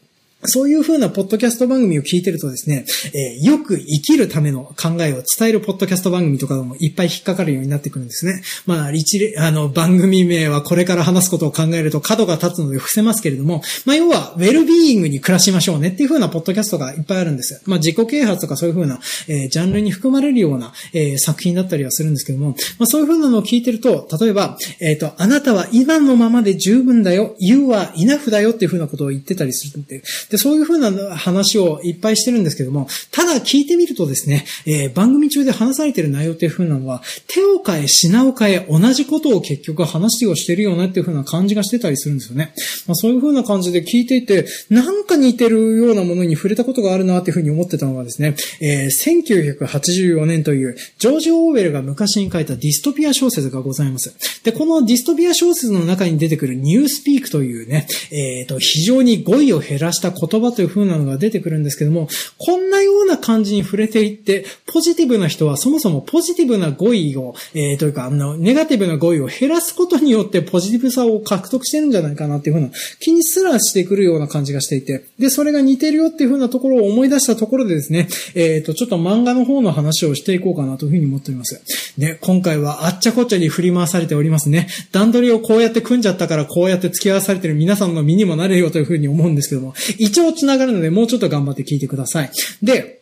[0.44, 8.42] そういう風なポッドキャスト番組を聞いてるとですね、えー、よく生きるための考えを伝えるポッドキャスト番組とかもいっぱい引っかかるようになってくるんですね。
[8.66, 17.62] まあ、一例あの、番組名はこれから話すことを考えると角が立つので伏せますけれども、まあ、要は、ウェルビーイングに暮らしましょうねっていう風なポッドキャストがいっぱいあるんです。
[17.66, 30.02] まあ、自己啓発とかそういう風な、えー、ジャンルに含まれるような、えー、作品だったりはするんですけども、まあ、そういう風なのを聞いてると、例えば、えっ、と、あなたは今のままで十分だよ、You are enough だよっていう風なことを言ってたりするんで、
[30.32, 42.54] で、そういう風な話をいっぱいしてるんですけども、ただ聞いてみるとですね、えー、番組中で話されてる内容っていう風なのは、手を変え、品を変え、同じことを結局話をしてるよなっていう風な感じがしてたりするんですよね。
[42.88, 54.16] まあ、そういう風な感じで聞いていて、なんか似てるようなものに触れたことがあるなっていう風に思ってたのがですね、えー、1984年という、ジョージ・オーウェルが昔に書いたディストピア小説がございます。
[54.44, 62.08] で、このディストピア小説の中に出てくるニュースピークというね、えっ、ー、と、非常に語彙を減らした言葉という風なのが出てくるんですけども、
[62.38, 81.62] こんなような感じに触れていって、ポジティブな人はそもそもポジティブな語彙を、えー、というか、あの、ネガティブな語彙を減らすことによってポジティブさを獲得してるんじゃないかなっていうふうな気にすらしてくるような感じがしていて、で、それが似てるよっていうふうなところを思い出したところでですね、えっ、ー、と、ちょっと漫画の方の話をしていこうかなというふうに思っております。
[81.98, 84.68] で、今回はあっちゃこっちゃに振り回されておりますね。
[84.92, 89.74] 段取りをこうやって組んじゃったからこうやって付き合わされてる皆さんの身にもなれよというふうに思うんですけども、
[90.12, 92.32] 一応繋がるのでもうちょっと頑張って聞いてください。
[92.62, 93.02] で、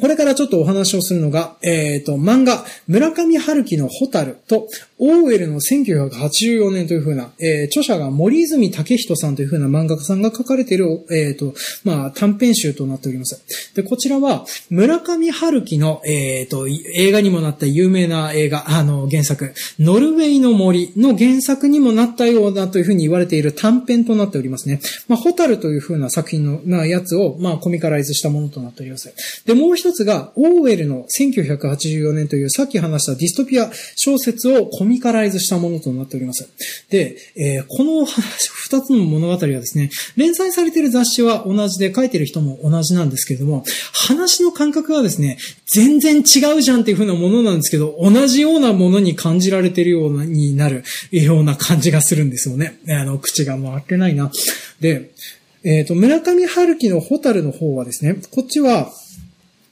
[0.00, 11.54] これからちょっとお話をするのが、えっ、ー、と、漫画、村上春樹のホタルと、オーウェルの1984年というふうな、えー、著者が森泉武人さんというふうな漫画家さんが書かれている、えっ、ー、と、
[11.84, 13.42] まあ、短編集となっております。
[13.74, 24.80] で、こちらは、村上春樹の、えっ、と、映画にもなった有名な映画、あの、原作、ノルウェーの森の原作にもなったようだというふうに言われている短編となっておりますね。
[25.08, 29.12] まあ、ホタルというふうな作品の、まあ、やつを、まあ、コミカライズしたものとなっております。
[29.44, 36.48] で、もう一つが、オーウェルの1984年というさっき話したディストピア小説をコミカライズしたものとなっております。
[36.90, 52.78] で、えー、この 二つの物語はですね、連載されている雑誌は同じで書いてる人も同じなんですけれども、話の感覚はですね、全然違うじゃんっていう風なものなんですけど、同じようなものに感じられてるようになるような感じがするんですよね。
[52.88, 54.32] あの、口が回ってないな。
[54.80, 55.10] で、
[55.64, 58.92] えっ、ー、と、村上春樹のホタルの方はですね、こっちは、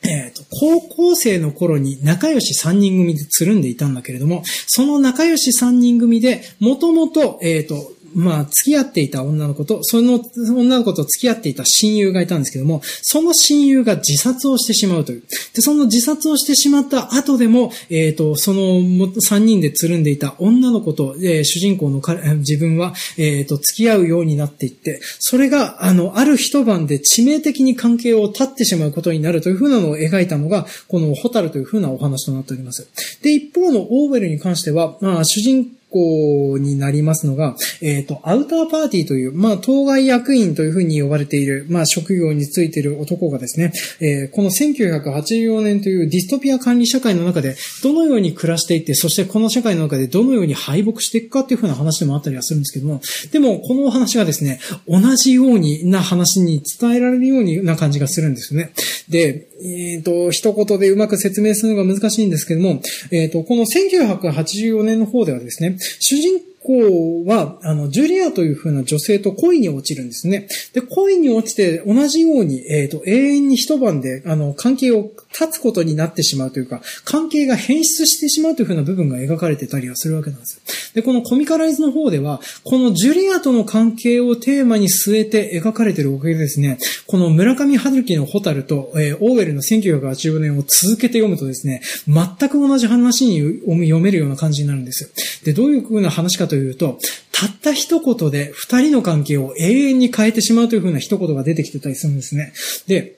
[0.06, 10.20] えっ、ー、と、高校生の頃に仲良し3人組でつるんでいたんだけれども、その仲良し3人組で、もともと、えっ、ー、と、まあ、付き合っていた女の子と、その
[10.56, 15.22] 女の子と付き合っていた親友がいたんですけども、その親友が自殺をしてしまうという。
[15.54, 22.00] で、その自殺をしてしまった後でも、えっ、ー、と、その3人でつるんでいた女の子と、えー、主人公の
[22.38, 32.88] 自分は、えっ、ー、と、付き合うようになっていって、それが、あの、ある一晩で致命的に関係を断ってしまうことになるというふうなのを描いたのが、このホタルというふうなお話となっております。
[33.22, 58.72] で、一方のオーウェルに関しては、まあ、主人公校になりますのが、えっ、ー、と、アウターパーティーという、まあ、当該役員というふうに呼ばれている、まあ、職業についている男がですね、えー、この1984年というディストピア管理社会の中で、どのように暮らしていって、そしてこの社会の中でどのように敗北していくかっていうふうな話でもあったりはするんですけども、でも、このお話がですね、同じようにな話に伝えられるような感じがするんですよね。
[59.08, 70.48] で、えっ、ー、と、一言でうまく説明するのが難しいんですけども、えっ、ー、と、この1984年の方ではですね、主人公は、あの、ジュリアという風な女性と恋に落ちるんですね。
[70.74, 95.10] で、恋に落ちて同じように、えっ、ー、と、永遠に一晩で、あの、関係を断つことになってしまうというか、関係が変質してしまうという風な部分が描かれてたりはするわけなんですで、このコミカライズの方では、このジュリアとの関係をテーマに据えて描かれてるおかげでですね、この村上春樹のホタルと、えー、オーウェルの1985年を続けて読むとですね、全く同じ話に読めるような感じになるんです
[95.44, 96.98] で、どういう風な話かというと、
[97.32, 102.52] たった一言で二人の関係を永遠に変えてしまうという風な一言が出てきてたりするんですね。
[102.86, 103.16] で、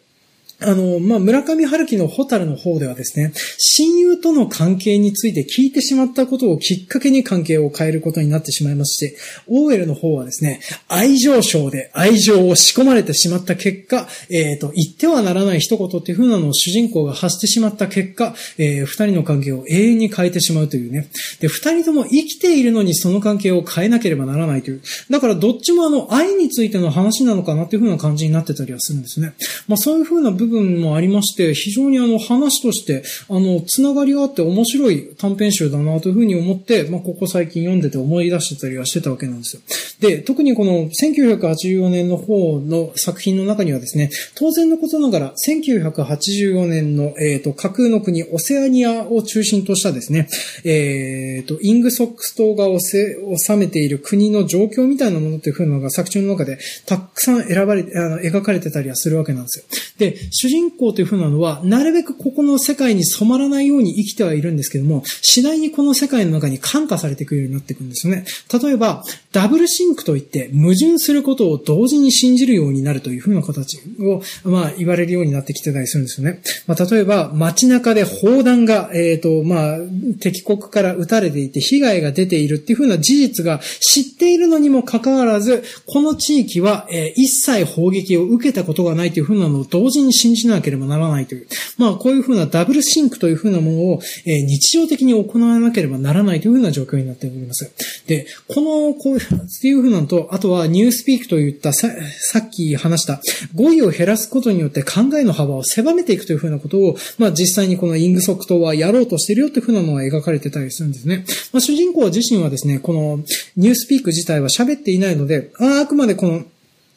[0.61, 9.17] あの、まあ、村上春樹のホタルの方ではですね、親友との関係について聞いてしまったことをきっかけに関係を変えることになってしまいますし、
[9.49, 21.09] オーエルの方はですね、愛情症で愛情を仕込まれてしまった結果、えっ、ー、と、言ってはならない一言っていう風なのを主人公が発してしまった結果、えー、二人の関係を永遠に変えてしまうというね。
[21.41, 24.81] で、二人とも生きているのにその関係を変えなければならないという。
[25.11, 29.35] だからどっちもあの、愛についての話なのかなっていう風な感じになってたりはするんですね。
[29.69, 39.63] まあそういう風な部部分もありまして、非常にあの話として、あの、つながりがあって面白い短編集だなというふうに思って、まあここ最近読んでて思い出してたりはしてたわけなんですよ。
[40.01, 50.29] で、特にこの1984年の方の作品の中にはですね、当然のことながら、1984年の、えっ、ー、と、架空の国、オセアニアを中心としたですね、
[50.65, 59.65] えっ、ー、と、イングソックス島が収めている国の状況みたいなものっていう風なのが作中の中でたくさん選ばれ、あの、描かれてたりはするわけなんですよ。
[59.99, 68.27] で、主人公という風なのは、なるべくここの世界に染まらないように生きてはいるんですけども、次第にこの世界の中に感化されていくようになっていくんですよね。
[68.63, 76.43] 例えば、ダブルシンクといって、矛盾することを同時に信じるようになるという風な形を、まあ、言われるようになってきてたりするんですよね。
[76.67, 79.79] まあ、例えば、街中で砲弾が、えっ、ー、と、まあ、
[80.21, 91.47] 敵国から撃たれていて、被害が出ているっていう風な事実が知っているのにもかかわらず、この地域は、えー、一切砲撃を受けたことがないという風なのを同時に信信じなければならないという。
[91.79, 97.71] まあ、こういう風なダブルシンクという風なものを、え、日常的に行わなければならないという風な状況になっております。
[98.07, 103.21] で、この、こういう、っていう風なのと、あとはニュースピークといったさ、さっき話した
[103.55, 111.25] 語彙を減らすことによって考えの幅を狭めていくという風なことを、まあ実際にこのイングソックはやろうとしてるよという風なのが描かれてたりするんですね。
[111.53, 113.21] まあ主人公自身はですね、この
[113.57, 116.45] ニュースピーク自体は喋っていないので、ああくまでこの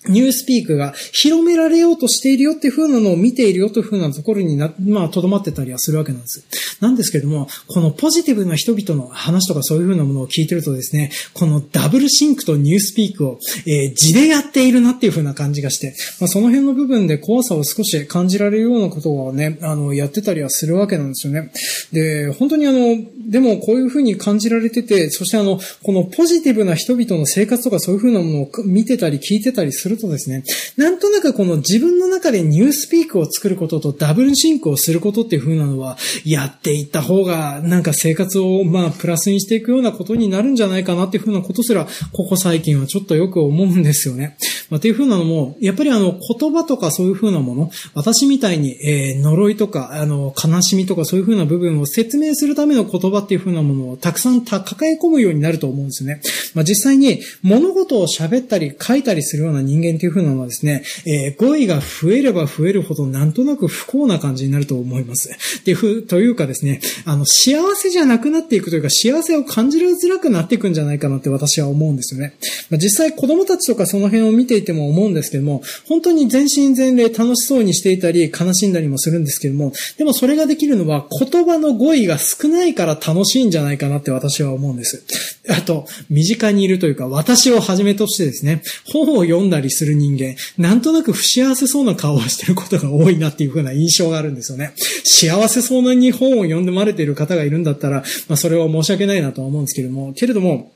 [0.08, 6.45] ニュースピークが広められようとしているよっていう風なのを見ているよという風なところにな、まあ、とどまってたりはするわけなんです。
[6.80, 21.52] なんですけども、このポジティブな人々の話とかそういう風なものを聞いてるとですね、このダブルシンクとニュースピークを、えー、字でやっているなっていう風な感じがして、まあ、その辺の部分で怖さを少し感じられるようなことをね、あの、やってたりはするわけなんですよね。
[21.91, 22.97] で、本当にあの、
[23.30, 30.43] でもこういう風に感じられてて、そしてあの、このポジティブな人々の生活とかそういう風なものを見てたり聞いてたりするとですね、
[30.77, 44.37] なんとなくこの自分の中でニュースピークを作ることとダブルシンクをすることっていう風なのは、やっていった方が、なんか生活をまあプラスにしていくようなことになるんじゃないかなっていう風なことすら、ここ最近はちょっとよく思うんですよね。
[44.69, 56.21] まあ、っていう風なのも、やっぱりあの言葉とかそういう風なもの、私みたいに、えー、呪いとか、あの、悲しみとかそういう風な部分を説明するための言葉っていう風なものをたくさん抱え込むようになると思うんですよね。
[56.53, 65.30] まあ、実際に物事を喋ったり書いたりするような人間っていう風なのはですね、えー、語彙が増えれば増えるほどなんとなく不幸な感じになると思います。
[65.65, 72.34] で、ふ、というかですね、あの、幸せじゃなくなっていくというか、幸せを感じづらくなっていくんじゃないかなって私は思うんですよね。
[72.69, 85.03] まあ、実際子供たちとかその辺を見ていても思うんですけども、本当に全身全霊楽しそうにしていたり、悲しんだりもするんですけども、でもそれができるのは言葉の語彙が少ないから楽しいんじゃないかなって私は思うんです。
[85.49, 94.74] あと、身近にいるというか、私をはじめとしてですね、本を読んだりする人間、なんとなく不幸せそうな顔をしてることが多いなっていう風な印象があるんですよね。
[95.03, 100.72] 幸せそうなに本を読んでまれている方がいるんだったら、まあそれは申し訳ないなとは思うんですけれども、けれども、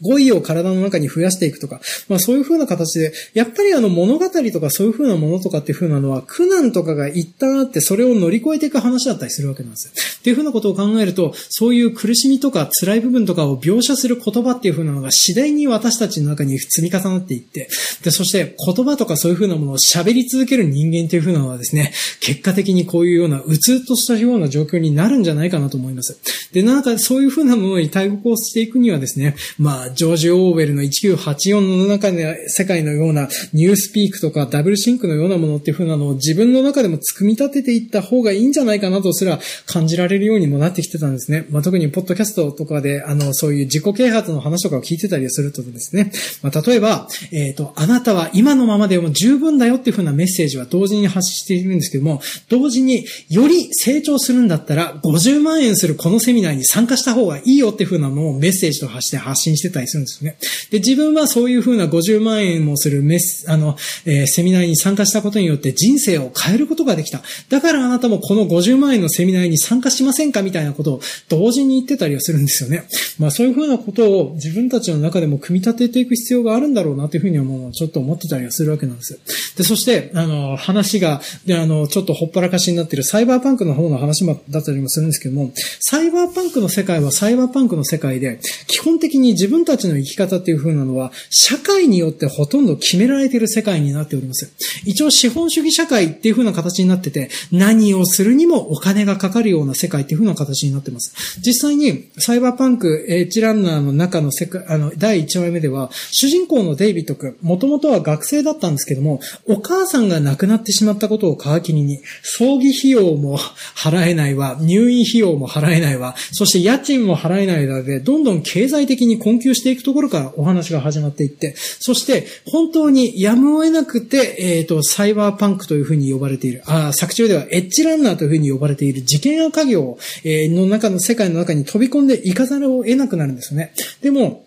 [0.00, 9.92] 語彙を体の中に増やしていくとか、まあそういう風な形で、やっぱりあの物語とかそういう風なものとかっていう風なのは、苦難とかが一旦あってそれを乗り越えていく話だったりするわけなんですよ。
[10.22, 17.68] っていう風なことを考えると、そういう苦しみとか辛い部分とかを描写する言葉っていう風なのが次第に私たちの中に積み重なっていって、
[18.04, 26.20] で、そして言葉とかそういう風なものを喋り続ける人間っていう風なのはですね、結果的にこういうようなうつっとしたような状況になるんじゃないかなと思います。
[26.52, 41.46] で、なんかそういう風なものに対抗していくにはですね、まあジョージ・オーウェルの1984の中で世界のようなニュースピークとかダブルシンクのようなものっていう風なのを自分の中でも組み立てていった方がいいんじゃないかなとすら感じられれるようにもなってきてたんですね。
[41.50, 60.38] まあ、特にポッドキャストとかで、あの、そういう自己啓発の話とかを聞いてたりするとですね、まあ、例えば、えっ、ー、と、あなたは今のままでも十分だよっていう風なメッセージは同時に発しているんですけども、同時により成長するんだったら50万円するこのセミナーに参加した方がいいよっていう風なのをメッセージとして発信してたりするんですよね。
[60.70, 67.22] で、自分はそういう風な50万円もするメス、あの、えー、セミナーに参加したことによって人生を変えることができた。
[67.48, 70.42] だからあなたもこの50万円のセミナーに参加ししませんか？
[70.42, 72.84] みたいなことを同時に言ってたりはするんですよね。
[73.18, 79.20] まあそういう風なことを自分たちの中でも組み立てていく必要があるんだろうなというふうに思うのをちょっと思ってたりはするわけなんです。
[79.56, 94.50] で、そして、あの、話が、で、あの、ちょっとほっぱらかしになっているサイバーパンクの方の話もだったりもするんですけども、サイバーパンクの世界はサイバーパンクの世界で、基本的に自分分たちの生き方っていう風なのは、社会によってほとんど決められている世界になっております。
[94.86, 101.38] 一応資本主義社会っていう風な形になってて、何をするにもお金がかかるような世界っていう風な形になってます。
[101.40, 113.38] 実際に、サイバーパンク、エッジランナーの中の世界、あの、第1話目では、主人公のデイビッド君、もともとは学生だったんですけども、お母さんが亡くなってしまったことを皮切りに、葬儀費用も
[113.76, 129.81] 払えないわ、入院費用も払えないわ、そして家賃も払えないので、どんどん経済的に困窮していくところからお話が始まっていって、そして本当にやむを得なくて、えっ、ー、と、サイバーパンクというふうに呼ばれている、あ作中ではエッジランナーというふうに呼ばれている事件や家業、
[130.24, 133.72] えの中の世界の中に飛び込んでいかざるを得なくなるんですよね。
[134.00, 134.44] でも、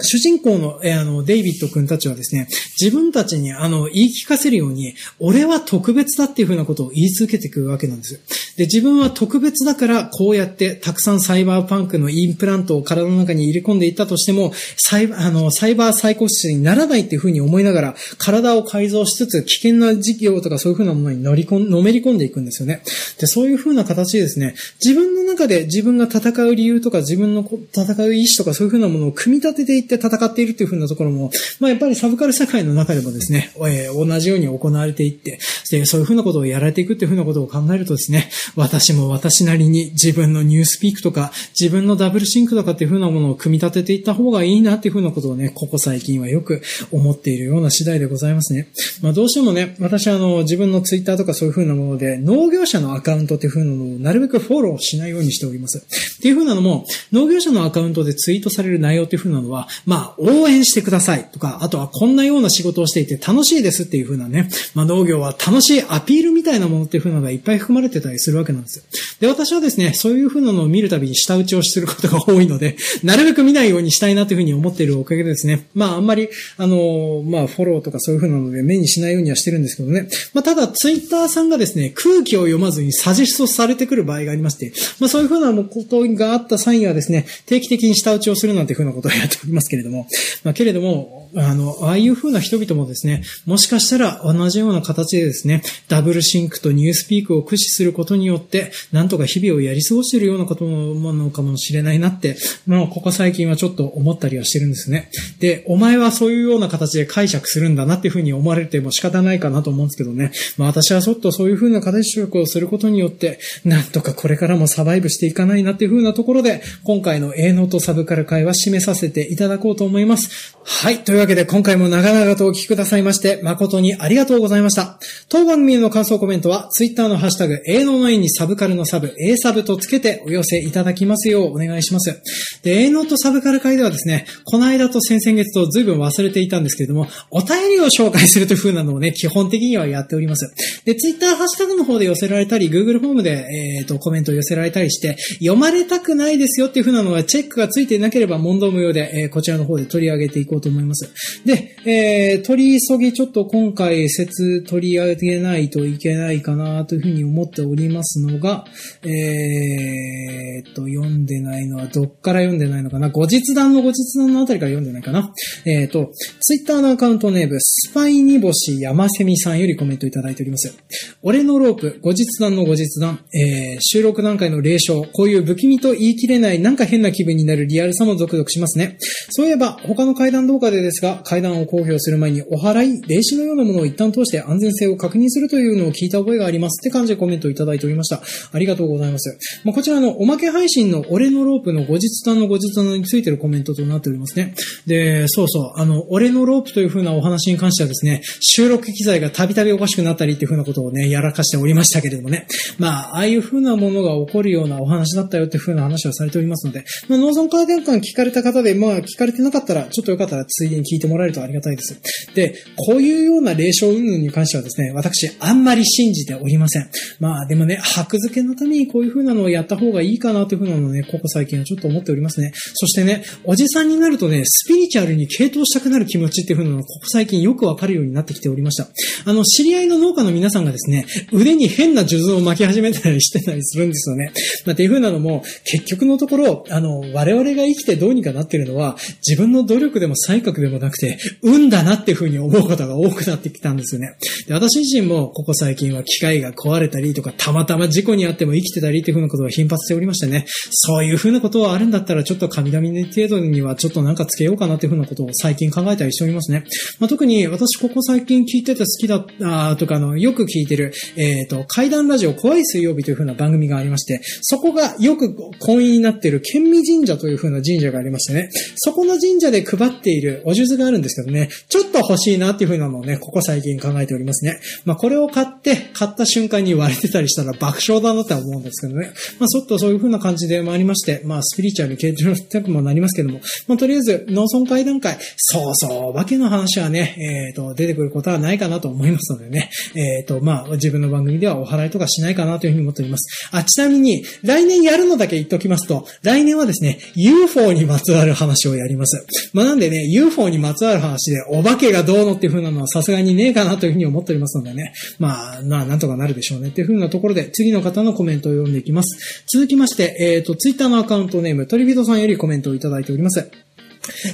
[0.00, 8.20] 主人公の、え、あの、デイビッド君たちはですね、自分たちに、あの、言い聞かせるように、俺は特別だっていうふうなことを言い続けていくわけなんです。
[8.56, 22.82] で、自分は特別だから、こうやって、たくさんサイバーパンクのインプラントを体の中に入れ込んでいったとしても、サイバー、あの、サイバーサイコシにならないっていうふうに思いながら、体を改造しつつ、危険な事業とかそういうふうなものに乗り込ん、のめり込んでいくんですよね。
[23.18, 31.30] で、そういうふうな形でですね、自分の中で自分が戦う理由とか、自分の戦う意志とかそういうふうなものを組み立てていって戦っているというふうなところも、
[31.60, 35.38] まあやっぱりサブカル社会の中でもですね、えー、同じように行われていって、
[35.84, 46.62] そういうふうなことをやられていくっていうふうなことを考えるとですね、私も私なりに自分のニュースピークとか、自分のダブルシンクとかっていうふうなものを組み立てていった方がいいなっていうふうなことをね、ここ最近はよく
[46.92, 48.68] 思っているような次第でございますね。
[49.02, 55.78] まあどうしてもね、私はあの、自分のツイッターとかそういうふうなもので、農業者のアカウントっていうふうなのをなるべくフォローしないようにしております。
[55.78, 68.84] っていうふうなのも、農業者のアカウントでツイートされる内容っていうふうなのは、まあ、応援してくださいとか、あとはこんなような仕事をしていて楽しいですっていうふうなね、まあ農業は楽しいアピールみたいなものっていうふうなのがいっぱい含まれてたりするわけなんですよ。
[69.20, 90.06] で、私はですね、そういうふうなのを見るたびに下打ちをすることが多いので、 なるべく見ないようにしたいなというふうに思っているおかげでですね、まああんまり、あの、まあフォローとかそういうふうなので目にしないようにはしてるんですけどね、まあただツイッターさんがですね、空気を読まずにサジェストされてくる場合がありまして、まあそういうふうなことがあった際にはですね、定期的に下打ちをするなんていうふうなことをやっておりますけれども、
[90.44, 102.36] まあけれども、あの、ああいうふうな人々もですね、もしかしたら同じような形でですね、ダブルシンクとニュースピークを駆使することによって、なんとか日々をやり過ごしているようなことものかもしれないなって、
[102.66, 105.10] まあ、ここ最近はちょっと思ったりはしてるんですね。
[105.40, 110.32] で、お前はそういうような形で解釈するんだなっていうふうに思われても仕方ないかなと思うんですけどね。
[110.56, 120.56] まあ、私はちょっとそういうふうな形色をすることによって、なんとかこれからもサバイブしていかないなっていうふうなところで、今回の営農とサブカル会は締めさせていただこうと思います。
[120.68, 121.04] はい。
[121.04, 124.98] というわけで、今回も長々とお聞きくださいまして、誠にありがとうございました。
[125.28, 132.20] 当番組への感想コメントは、ツイッターのハッシュタグ、営農の絵にサブカルのサブ、A サブとつけてお寄せいただきますようお願いします。
[132.64, 140.52] で、営農とサブカル会ではですね、この間と先々月と随分忘れていたんですけれども、お便りを紹介するという風なのをね、基本的にはやっております。
[140.84, 143.46] で、ツイッターハッシュタグの方で寄せられたり、Google フォームで、
[143.78, 151.08] えっ、ー、と、コメントを寄せられたりして、読まれたくないですよっていう風なのがチェックがついていなければ問答無用で、えー、こちらちらの方で取り上げていこうと思います。
[151.44, 158.64] で、えー、取り急ぎちょっと今回説取り上げないといけないかなというふうに思っておりますのが、
[159.04, 163.10] えー、っと、読んでないのはどっから読んでないのかな？
[163.10, 165.32] 後日談の後日談のあたりから読んでないかな？
[165.64, 170.76] えー、っと、ツイッターのアカウントネーム、スパイニボシ山セミさんよりコメントいただいております。
[171.22, 178.98] 俺のロープ、後日談の後日談、えー、収録段階の霊障、こういう不気味と言い切れないなんか変な気分になるリアルさも続々しますね。
[179.36, 188.22] そういえば、他の階段動画でですが、階段を公表する前にお払い、霊視のようなものを一旦通して安全性を確認するというのを聞いた覚えがありますって感じでコメントをいただいておりました。
[188.50, 189.38] ありがとうございます。
[189.62, 194.54] まあ、こちらのおまけ配信の俺のロープの後日談の後日談についてるコメントとなっておりますね。
[194.86, 202.46] で、そうそう、あの、俺のロープという風なお話に関してはですね、収録機材がたびたびおかしくなったりっていう風なことをね、やらかしておりましたけれどもね。
[202.78, 211.98] まあ、ああいう風なものが起こるようなお話だったよっていう風な話をされておりますので、まあ、農村家電館聞かれた方で、まあ、聞かれてなかったら、ちょっとよかったらついでに聞いてもらえるとありがたいです。
[212.34, 216.90] で、こういうような霊障云々に関してはですね、私、あんまり信じておりません。
[217.18, 222.52] まあ、でもね、箔付けのためにこういう風なのをやった方がいいかなという風なのをね、ここ最近はちょっと思っておりますね。
[222.74, 228.88] そしてね、おじさんになるとね、スピリチュアルに傾倒したくなる気持ちっていう風なのをここ最近よくわかるようになってきておりました。
[229.24, 234.32] あの、知り合いの農家の皆さんがですね、腕に変な数珠を巻き始めたりしてたりするんですよね。
[234.66, 238.96] まあ、っていう風なのも、結局のところ、あの、我々が生きてどうにかなってるのは、
[239.26, 244.16] 自分の努力でも才覚でもなくて、運だなっていう風に思うことが多くなってきたんですよね。
[244.46, 256.64] で私自身も、ここ最近は機械が壊れたりとか、たまたま事故にあっても生きてたりっていう風なことが頻発しておりましてね、そういう風なことはあるんだったら、ちょっと神々程度にはちょっとなんかつけようかなっていう風なことを最近考えたりしておりますね。
[256.98, 274.58] まあ、特に私ここ最近聞いてて好きだったとかの、よく聞いてる、えっ、ー、と、階段ラジオ怖い水曜日という風な番組がありまして、そこがよく婚姻になっている県民神社という風な神社がありましてね、そこの神社で配っているお数珠があるんですけどね、ちょっと欲しいなっていう風なのをね、ここ最近考えておりますね。
[274.86, 279.12] まあ、これを買って、買った瞬間に割れてたりしたら爆笑だなって思うんですけどね。
[279.38, 293.50] まあ、ちょっとそういう風な感じで回りまして、まあ、スピリチュアルに形状したくもなりますけども、まあ、とりあえず、農村会談会、そうそう、わけの話はね、えっ、ー、と、出てくることはないかなと思いますのでね、えっ、ー、と、まあ、自分の番組ではお払いとかしないかなというふうに思っております。
[293.52, 299.26] あ、ちなみに、来年やるのだけ言っときますと、来年はですね、UFO にまつわる話をやあります。
[299.52, 309.44] まあ、なんでね、UFO にまつわる話で、お化けがどうのっていう風なのはさすがにねえかなというふうに思っておりますのでね、まあ、まあ、なんとかなるでしょうねっていう風なところで、次の方のコメントを読んでいきます。
[309.52, 313.50] 続きまして、えっ、ー、と、Twitter のアカウントネーム、トリビトさんよりコメントをいただいております。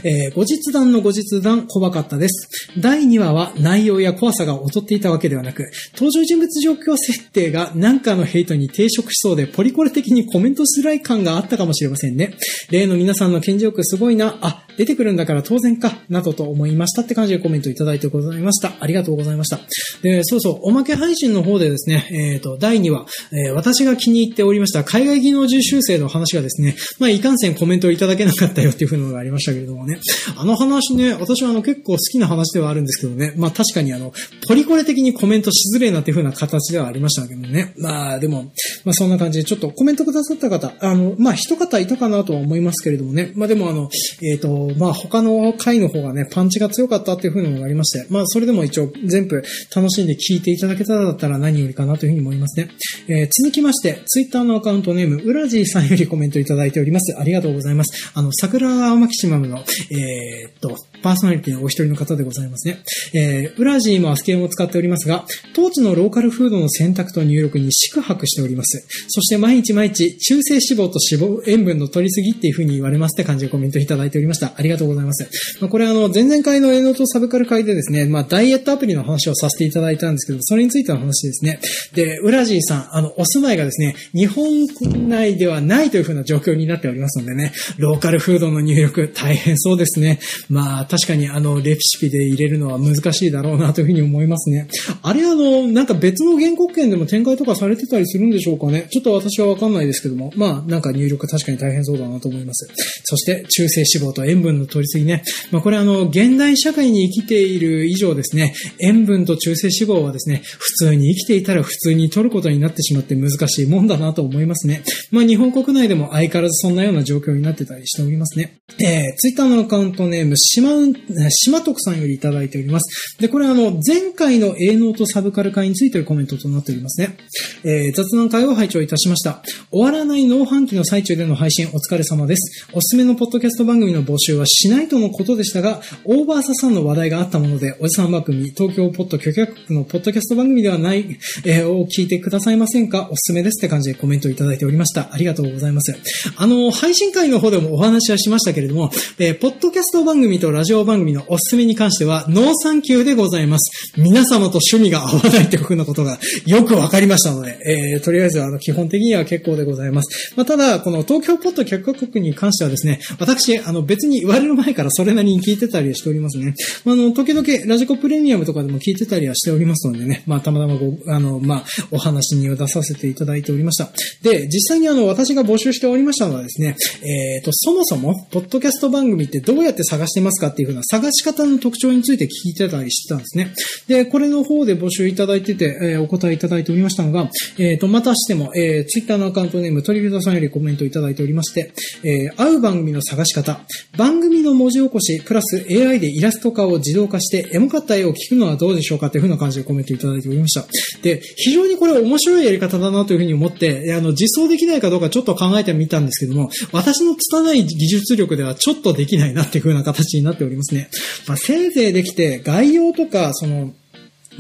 [0.05, 2.49] えー、後日談の後日談怖かったです。
[2.79, 12.35] 第2話は内容や怖さが劣っていたわけではなく、登場人物状況設定が何かのヘイトに抵触しそうでポリコレ的にコメントしづらい感があったかもしれませんね。
[12.71, 18.73] 例の皆さんの検事力すごいな、あ、出てくるんだから当然か、などと思いましたって感じでコメントいただいてございました。
[18.81, 19.61] ありがとうございました。
[20.03, 30.01] で、そうそう、おまけ配信の方でですね、えっ、ー、と、第2話、えー、私が気に入っておりました海外技能実習生の話がですね、まあ、いかんせんコメントをいただけなかったよっていうふうなのがありましたけれどもね、
[30.37, 34.13] あの話ね、私はあの結構好きな話ではあるんですけどね、まあ確かにあの、
[34.49, 37.75] ポリコレ的にコメントしづれいなっていうふうな形ではありましたけどね。
[37.79, 38.53] まあでも、
[38.85, 43.89] まあそんな感じでちょっとコメントくださった方、あの、まあ一方いたかなとは思いますけれどもね、まあでもあの、
[44.23, 49.43] えっ、ー、と、まあ他の回の方がね、パンチが強かったっていうふうなのがありまして、まあそれでも一応全部
[49.75, 52.69] 楽しんで聞いていただけたらだったら何よりかなというふうに思いますね。
[53.09, 57.17] えー、続きまして、ツイッターのアカウントネーム、ウラジーさんよりコメントいただいております。
[57.19, 58.13] ありがとうございます。
[58.15, 62.79] あの、桜マキシマムの、えー、っと、パーソナリティのお一人の方でございますね。
[63.15, 68.87] えー、ウラジーもアスケンを使っておりますが、当地のローカルフードの選択と入力に宿泊しております。
[69.09, 74.52] そして毎日毎日、中性脂肪と脂肪、塩分の取りすぎっていう風に言われますって感じでコメントいただいておりました。
[74.57, 75.59] ありがとうございます。
[75.61, 81.61] まあ、これあの、前々回のエノートサブカル会でですね、まあ、ダイエットアプリの話をさせていただいたんですけど、それについての話ですね。
[81.95, 90.21] で、ウラジーさん、あの、お住まいがですね、日本国内ではないという風な状況になっておりますのでね、ローカルフードの入力大変そうですね。
[90.49, 94.69] まあ、確かにあの、レシピで入れるのは難しいだろうなというふうに思いますね。
[95.03, 98.87] あれあの、なんか別の原告権でも展開とかされてたりするんでしょうかね。
[98.91, 102.69] ちょっと私はわかんないですけども、まあ、なんか入力確かに大変そうだなと思います。
[103.05, 105.23] そして、中性脂肪と塩分の取りすぎね。
[105.51, 114.83] まあ、これあの、現代社会に生きている以上ですね、塩分と中性脂肪はですね、普通に生きていたら普通に取ることになってしまって難しいもんだなと思いますね。
[115.11, 118.59] まあ、日本国内でも相変わらずそんなような状況になってたりしておりますね。
[118.79, 120.93] えー、ツイッターのアカウントネーム、しまう、
[121.31, 123.21] しまとくさんよりいただいております。
[123.21, 127.17] で、これあの、前回の営農とサブカル会についてのコメントとなっておりますね。
[127.65, 129.43] えー、雑談会を拝聴いたしました。
[129.71, 132.67] 終わらない農飯期の最中での配信お疲れ様です。
[132.73, 143.09] おすすめのポッドキャスト番組の募集はしないとのことでしたが、オーバーサさんの話題があったもので、おじさん番組、東京ポッド許可局のポッドキャスト番組ではない、えー、を聞いてくださいませんか？
[143.11, 145.13] おすすめですって感じでコメントいただいておりました。
[145.13, 145.95] ありがとうございます。
[146.37, 153.93] あの、配信回の方でもお話はしましたけれども、えー、ポッドキャスト番組とラジオ番組のおすすめに関しては、ノーサンキューでございます。
[153.97, 157.59] 皆様と趣味が合わないというふうなことがよくわかりましたので、
[157.95, 160.35] えー、とりあえずあの基本的には結構でございます。
[160.37, 166.55] まあ、ただ、この東京ポッド許可局に関してはですね、私、あの別に言われる前からそれなりに聞いてたりしておりますね。
[166.85, 173.91] まあ、あの、時々ラジコプレミアムとかでも聞いてたりはしておりますのでね、まあ、たまたまご、あの、まあ、お話には出させていただいておりました。
[174.23, 183.55] で、実際にあの、私が募集しておりましたのはですね、えっ、ー、と、そもそも、ポッドキャスト番組ってどうやって探してますかっていうふうな探し方の特徴について聞いてたりしてたんですね。
[183.89, 191.73] で、これの方で募集いただいてて、えー、お答えいただいておりましたのが、えっ、ー、と、またしても、えー、ツイッターのアカウントネーム、トリビュータさんよりコメントいただいておりまして、
[192.05, 193.61] えー、合う番組の探し方、
[193.97, 200.67] 番番組の文字起こし、プラス AI でイラスト化を自動化して、エモかった絵を聞くのはどうでしょうかというふうな感じでコメントいただいておりました。
[201.01, 210.91] で、非常にこれ面白いやり方だなというふうに思って、あの、実装できないかどうかちょっと考えてみたんですけども、私の拙い技術力ではちょっとできないなっていうふうな形になっておりますね。
[211.27, 213.73] まあ、せいぜいできて、概要とか、その、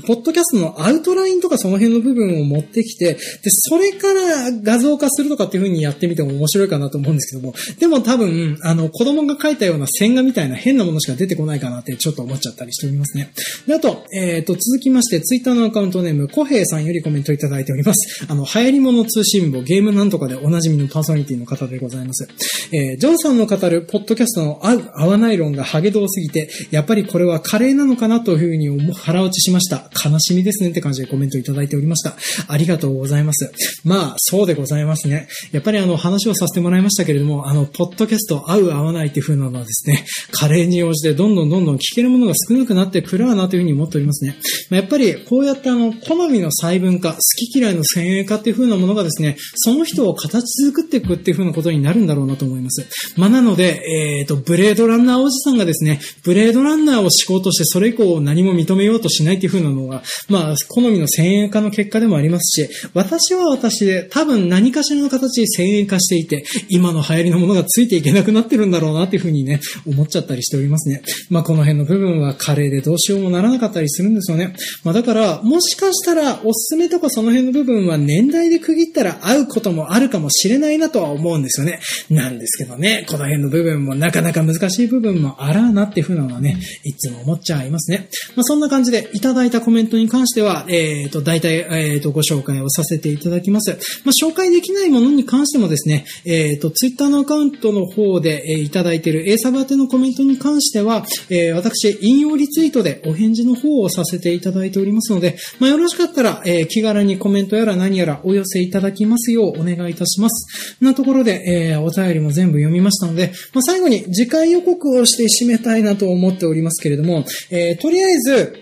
[0.06, 13.32] ポッドキャストのアウトラインとかその辺の部分を持ってきて、で、それから画像化するとかっていう風にやってみても面白いかなと思うんですけども、でも多分、あの、子供が描いたような線画みたいな変なものしか出てこないかなってちょっと思っちゃったりしておりますね。
[13.66, 18.26] で、あと、えっ、ー、と、続きまして、ツイッターのアカウントネーム、コヘイさんよりコメントいただいております。
[18.28, 22.28] あの、流行り物通信簿、ゲームなんとかでおなじみのパーソナリティの方でございます。
[22.72, 29.81] えー、ジョンさんの語るポッドキャストの合う、合わない論がハゲドウすぎて、やっぱりこれはカレーなのかなというふうに思う、腹落ちしました。
[29.92, 32.16] 悲しみですねって感じでコメントいただいておりました。
[32.48, 33.52] ありがとうございます。
[33.84, 35.28] まあ、そうでございますね。
[35.52, 44.36] やっぱりあの、話をさせてもらいましたけれども、あの、ポッドキャスト合う合わないっていう風なのはですね、カレーに応じてどんどんどんどん聞けるものが少なくなってくるわなというふうに思っておりますね。
[44.70, 52.86] まあ、やっぱり、こうやってあの、好みの細分化、好き嫌いの先鋭化っていう風なものがですね、その人を形作っていくっていう風なことになるんだろうなと思います。
[53.16, 53.82] まあ、なので、
[54.18, 71.02] えっ、ー、と、ブレードランナーおじさんがですね、ブレードランナーを思考としてそれ以降何も認めようとしないっていう風なのが、まあ、好みの先鋭化の結果でもありますし、私は私で多分何かしらの形で先鋭化していて、今の流行りのものがついていけなくなってるんだろうなっていう風にね、思っちゃったりしておりますね。
[71.30, 74.54] まあ、この辺の部分はカレーでどうしようもならなかったりするんですよね。
[74.84, 81.80] まあ、だから、もしかしたらおすすめとかその辺の部分は年代で区切ったら合うこともあるかもしれないなとは思うんですよね。
[82.10, 88.08] なんですけどね、この辺の部分もなかなか難しい部分もあらなっていう風なのはね、いつも思っちゃいますね。
[88.36, 93.78] まあ、そんな感じでいただいたコメントに関しては、えっ、ー、と、大体、えっ、ー、と、ご紹介をさせていただきます。
[94.04, 110.76] まあ、紹介できないものに関してもですね、えっ、ー、と、ツイッターのアカウントの方で、えー、いただいている A サバ宛てのコメントに関しては、えー、私、引用リツイートでお返事の方をさせていただいておりますので、まあ、よろしかったら、えー、気軽にコメントやら何やらお寄せいただきますようお願いいたします。
[110.80, 118.61] なところで、えー、お便りも全部読みましたので、まあ、最後に次回予告をして締めたいなと思っておりますけれども、えー、とりあえず、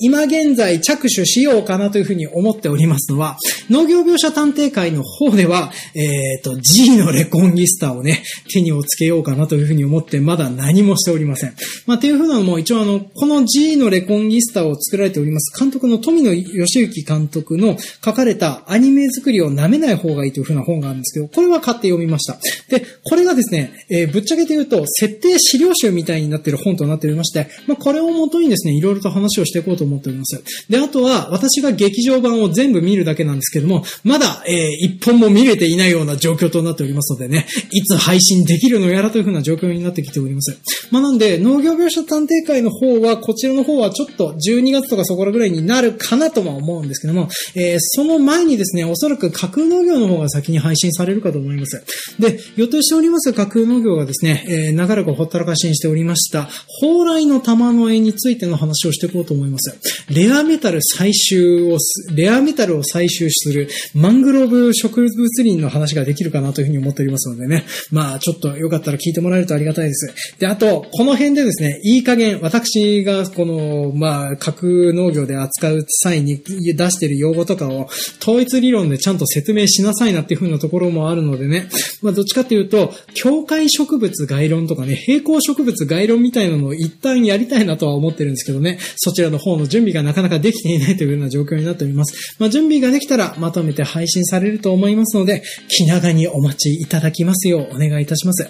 [0.00, 3.38] 今現在着手しようかなというふうに思っておりますのは、
[3.70, 8.22] 農業描写探偵会の方では、えっ、ー、と、G のレコンギスタをね、
[8.52, 11.54] 手にをつけようかなというふうに思って、まだ何もしておりません。
[11.86, 22.38] まあ、っていうふうなのも、一応あの、この G のレコンギスタを作られております、監督の富野義行監督の書かれたアニメ作りを舐めない方がいいというふうな本があるんですけど、これは買って読みました。
[22.68, 30.42] で、これがですね、えー、ぶっちゃけて言うと、設定資料集みたいになっている本となっておりまして、まあ、これをもとにですね、いろいろと話をしていこうと思っております。
[30.68, 40.58] で、あとは、私が劇場版を全部見るだけなんですけども、まだ、えー、一本も見れていないような状況となっておりますのでね、いつ配信できるのやらというふうな状況になってきております。
[40.90, 51.84] まあ、なんで、農業描写探偵会の方は、こちらの方はちょっと12月とかそこらぐらいになるかなとは思うんですけども、えー、その前にですね、おそらく架空農業の方が先に配信されるかと思います。
[52.18, 56.48] で、予定しております架空農業がですね、えー、長らくほったらかしにしておりました、
[56.80, 59.75] 蓬莱の玉の絵についての話をしていこうと思います。
[60.08, 67.64] レアメタル採集をす、レアメタルを採集するマングローブ植物林の話ができるかなというふうに思っておりますのでね。
[67.90, 70.12] まあ、ちょっとよかったら聞いてもらえるとありがたいです。
[70.38, 77.88] で、あと、この辺でですね、いい加減、私がこの、まあ、核農業で扱う際に出してる用語とかを、
[78.20, 81.68] 統一理論でちゃんと説明しなさいなっていうふうなところもあるのでね。
[82.02, 88.78] まあ、どっちかっていうと、境界植物概論とかね、平行植物概論みたいなのを一旦やりたいなとは思ってるんですけどね。
[88.96, 92.36] そちらの方の準備がなかなかできていないというような状況になっております。
[92.38, 98.48] まあ、準備ができたらまとめて配信されると思いますので、気長にお待ちいただきますようお願いいたします。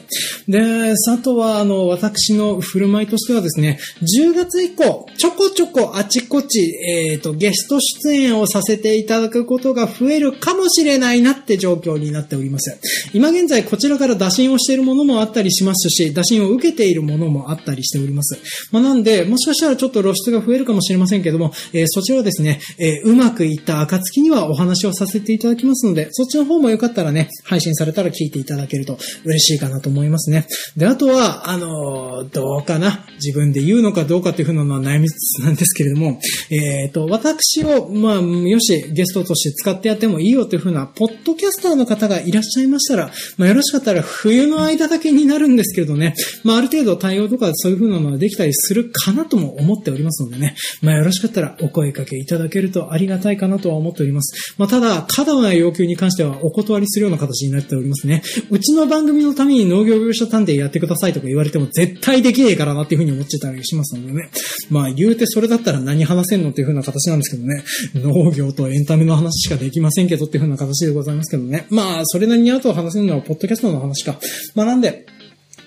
[0.48, 12.78] で、佐藤は、あの、私の振る舞いとしてはですね、10月以降、ちょこちょこあちこち、えっ、ー、と、ゲスト出演をさせていただくことが増えるかもしれないなって状況になっております。
[13.12, 18.38] 今現在こちらから打診をしているものもあったりしますし、打診を受けているものもあったりしております。
[18.72, 30.46] まあ、なんで、もしかしたらちょっと露出が増えるかもしれませんませんけども、えー、そちらはですね、えー、うまくいった暁にはお話をさせていただきますので、そっちの方もよかったらね、配信されたら聞いていただけると嬉しいかなと思いますね。
[30.76, 54.54] で、あとは、あのー、どうかな自分で言うのかどうかっていうふうなのは悩みつつなんですけれども、えっ、ー、と、私を、まあ、よし、ゲストとして使ってやってもいいよというふうな、ポッドキャスターの方がいらっしゃいましたら、まあ、よろしかったら冬の間だけになるんですけれどね、まあ、ある程度対応とかそういうふうなのはできたりするかなとも思っておりますのでね、まあ、よろしかったらお声かけいただけるとありがたいかなとは思っております。
[54.58, 58.22] まあ、ただ、過度な要求に関してはお断りするような形になっておりますね。
[58.50, 64.30] うちの番組のために農業描写探偵やってくださいとか言われても絶対できねえからなっていうふうに思ってたりしますのでね。
[64.70, 67.64] まあ、言うてそれだったら何話せんのっていうふうな形なんですけどね。
[67.94, 71.66] 農業とエンタメの話しかできませんけどっていうふうな形でございますけどね。
[71.70, 74.18] まあ、それなりに後話せるのはポッドキャストの話か。
[74.54, 75.06] まあ、なんで、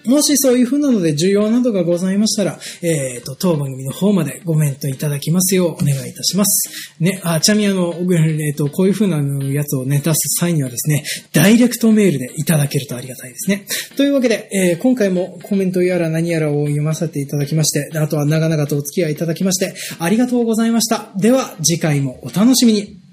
[0.05, 6.69] もしそういう風なので需要などがございましたら、えっ、と、当番組の方までコメントいただきますようお願いいたします。
[6.99, 13.65] ね、あ、ちなみにあの、えっ、と、こういう風なやつをね、出す際にはですね、ダイレクトメールでいただけるとありがたいですね。
[13.97, 21.09] というわけで、えー今回もコメントやら何やらを読ませていただきまして、あとは長々とお付き合いいただきまして、ありがとうございました。
[21.17, 23.08] では、次回もお楽しみに。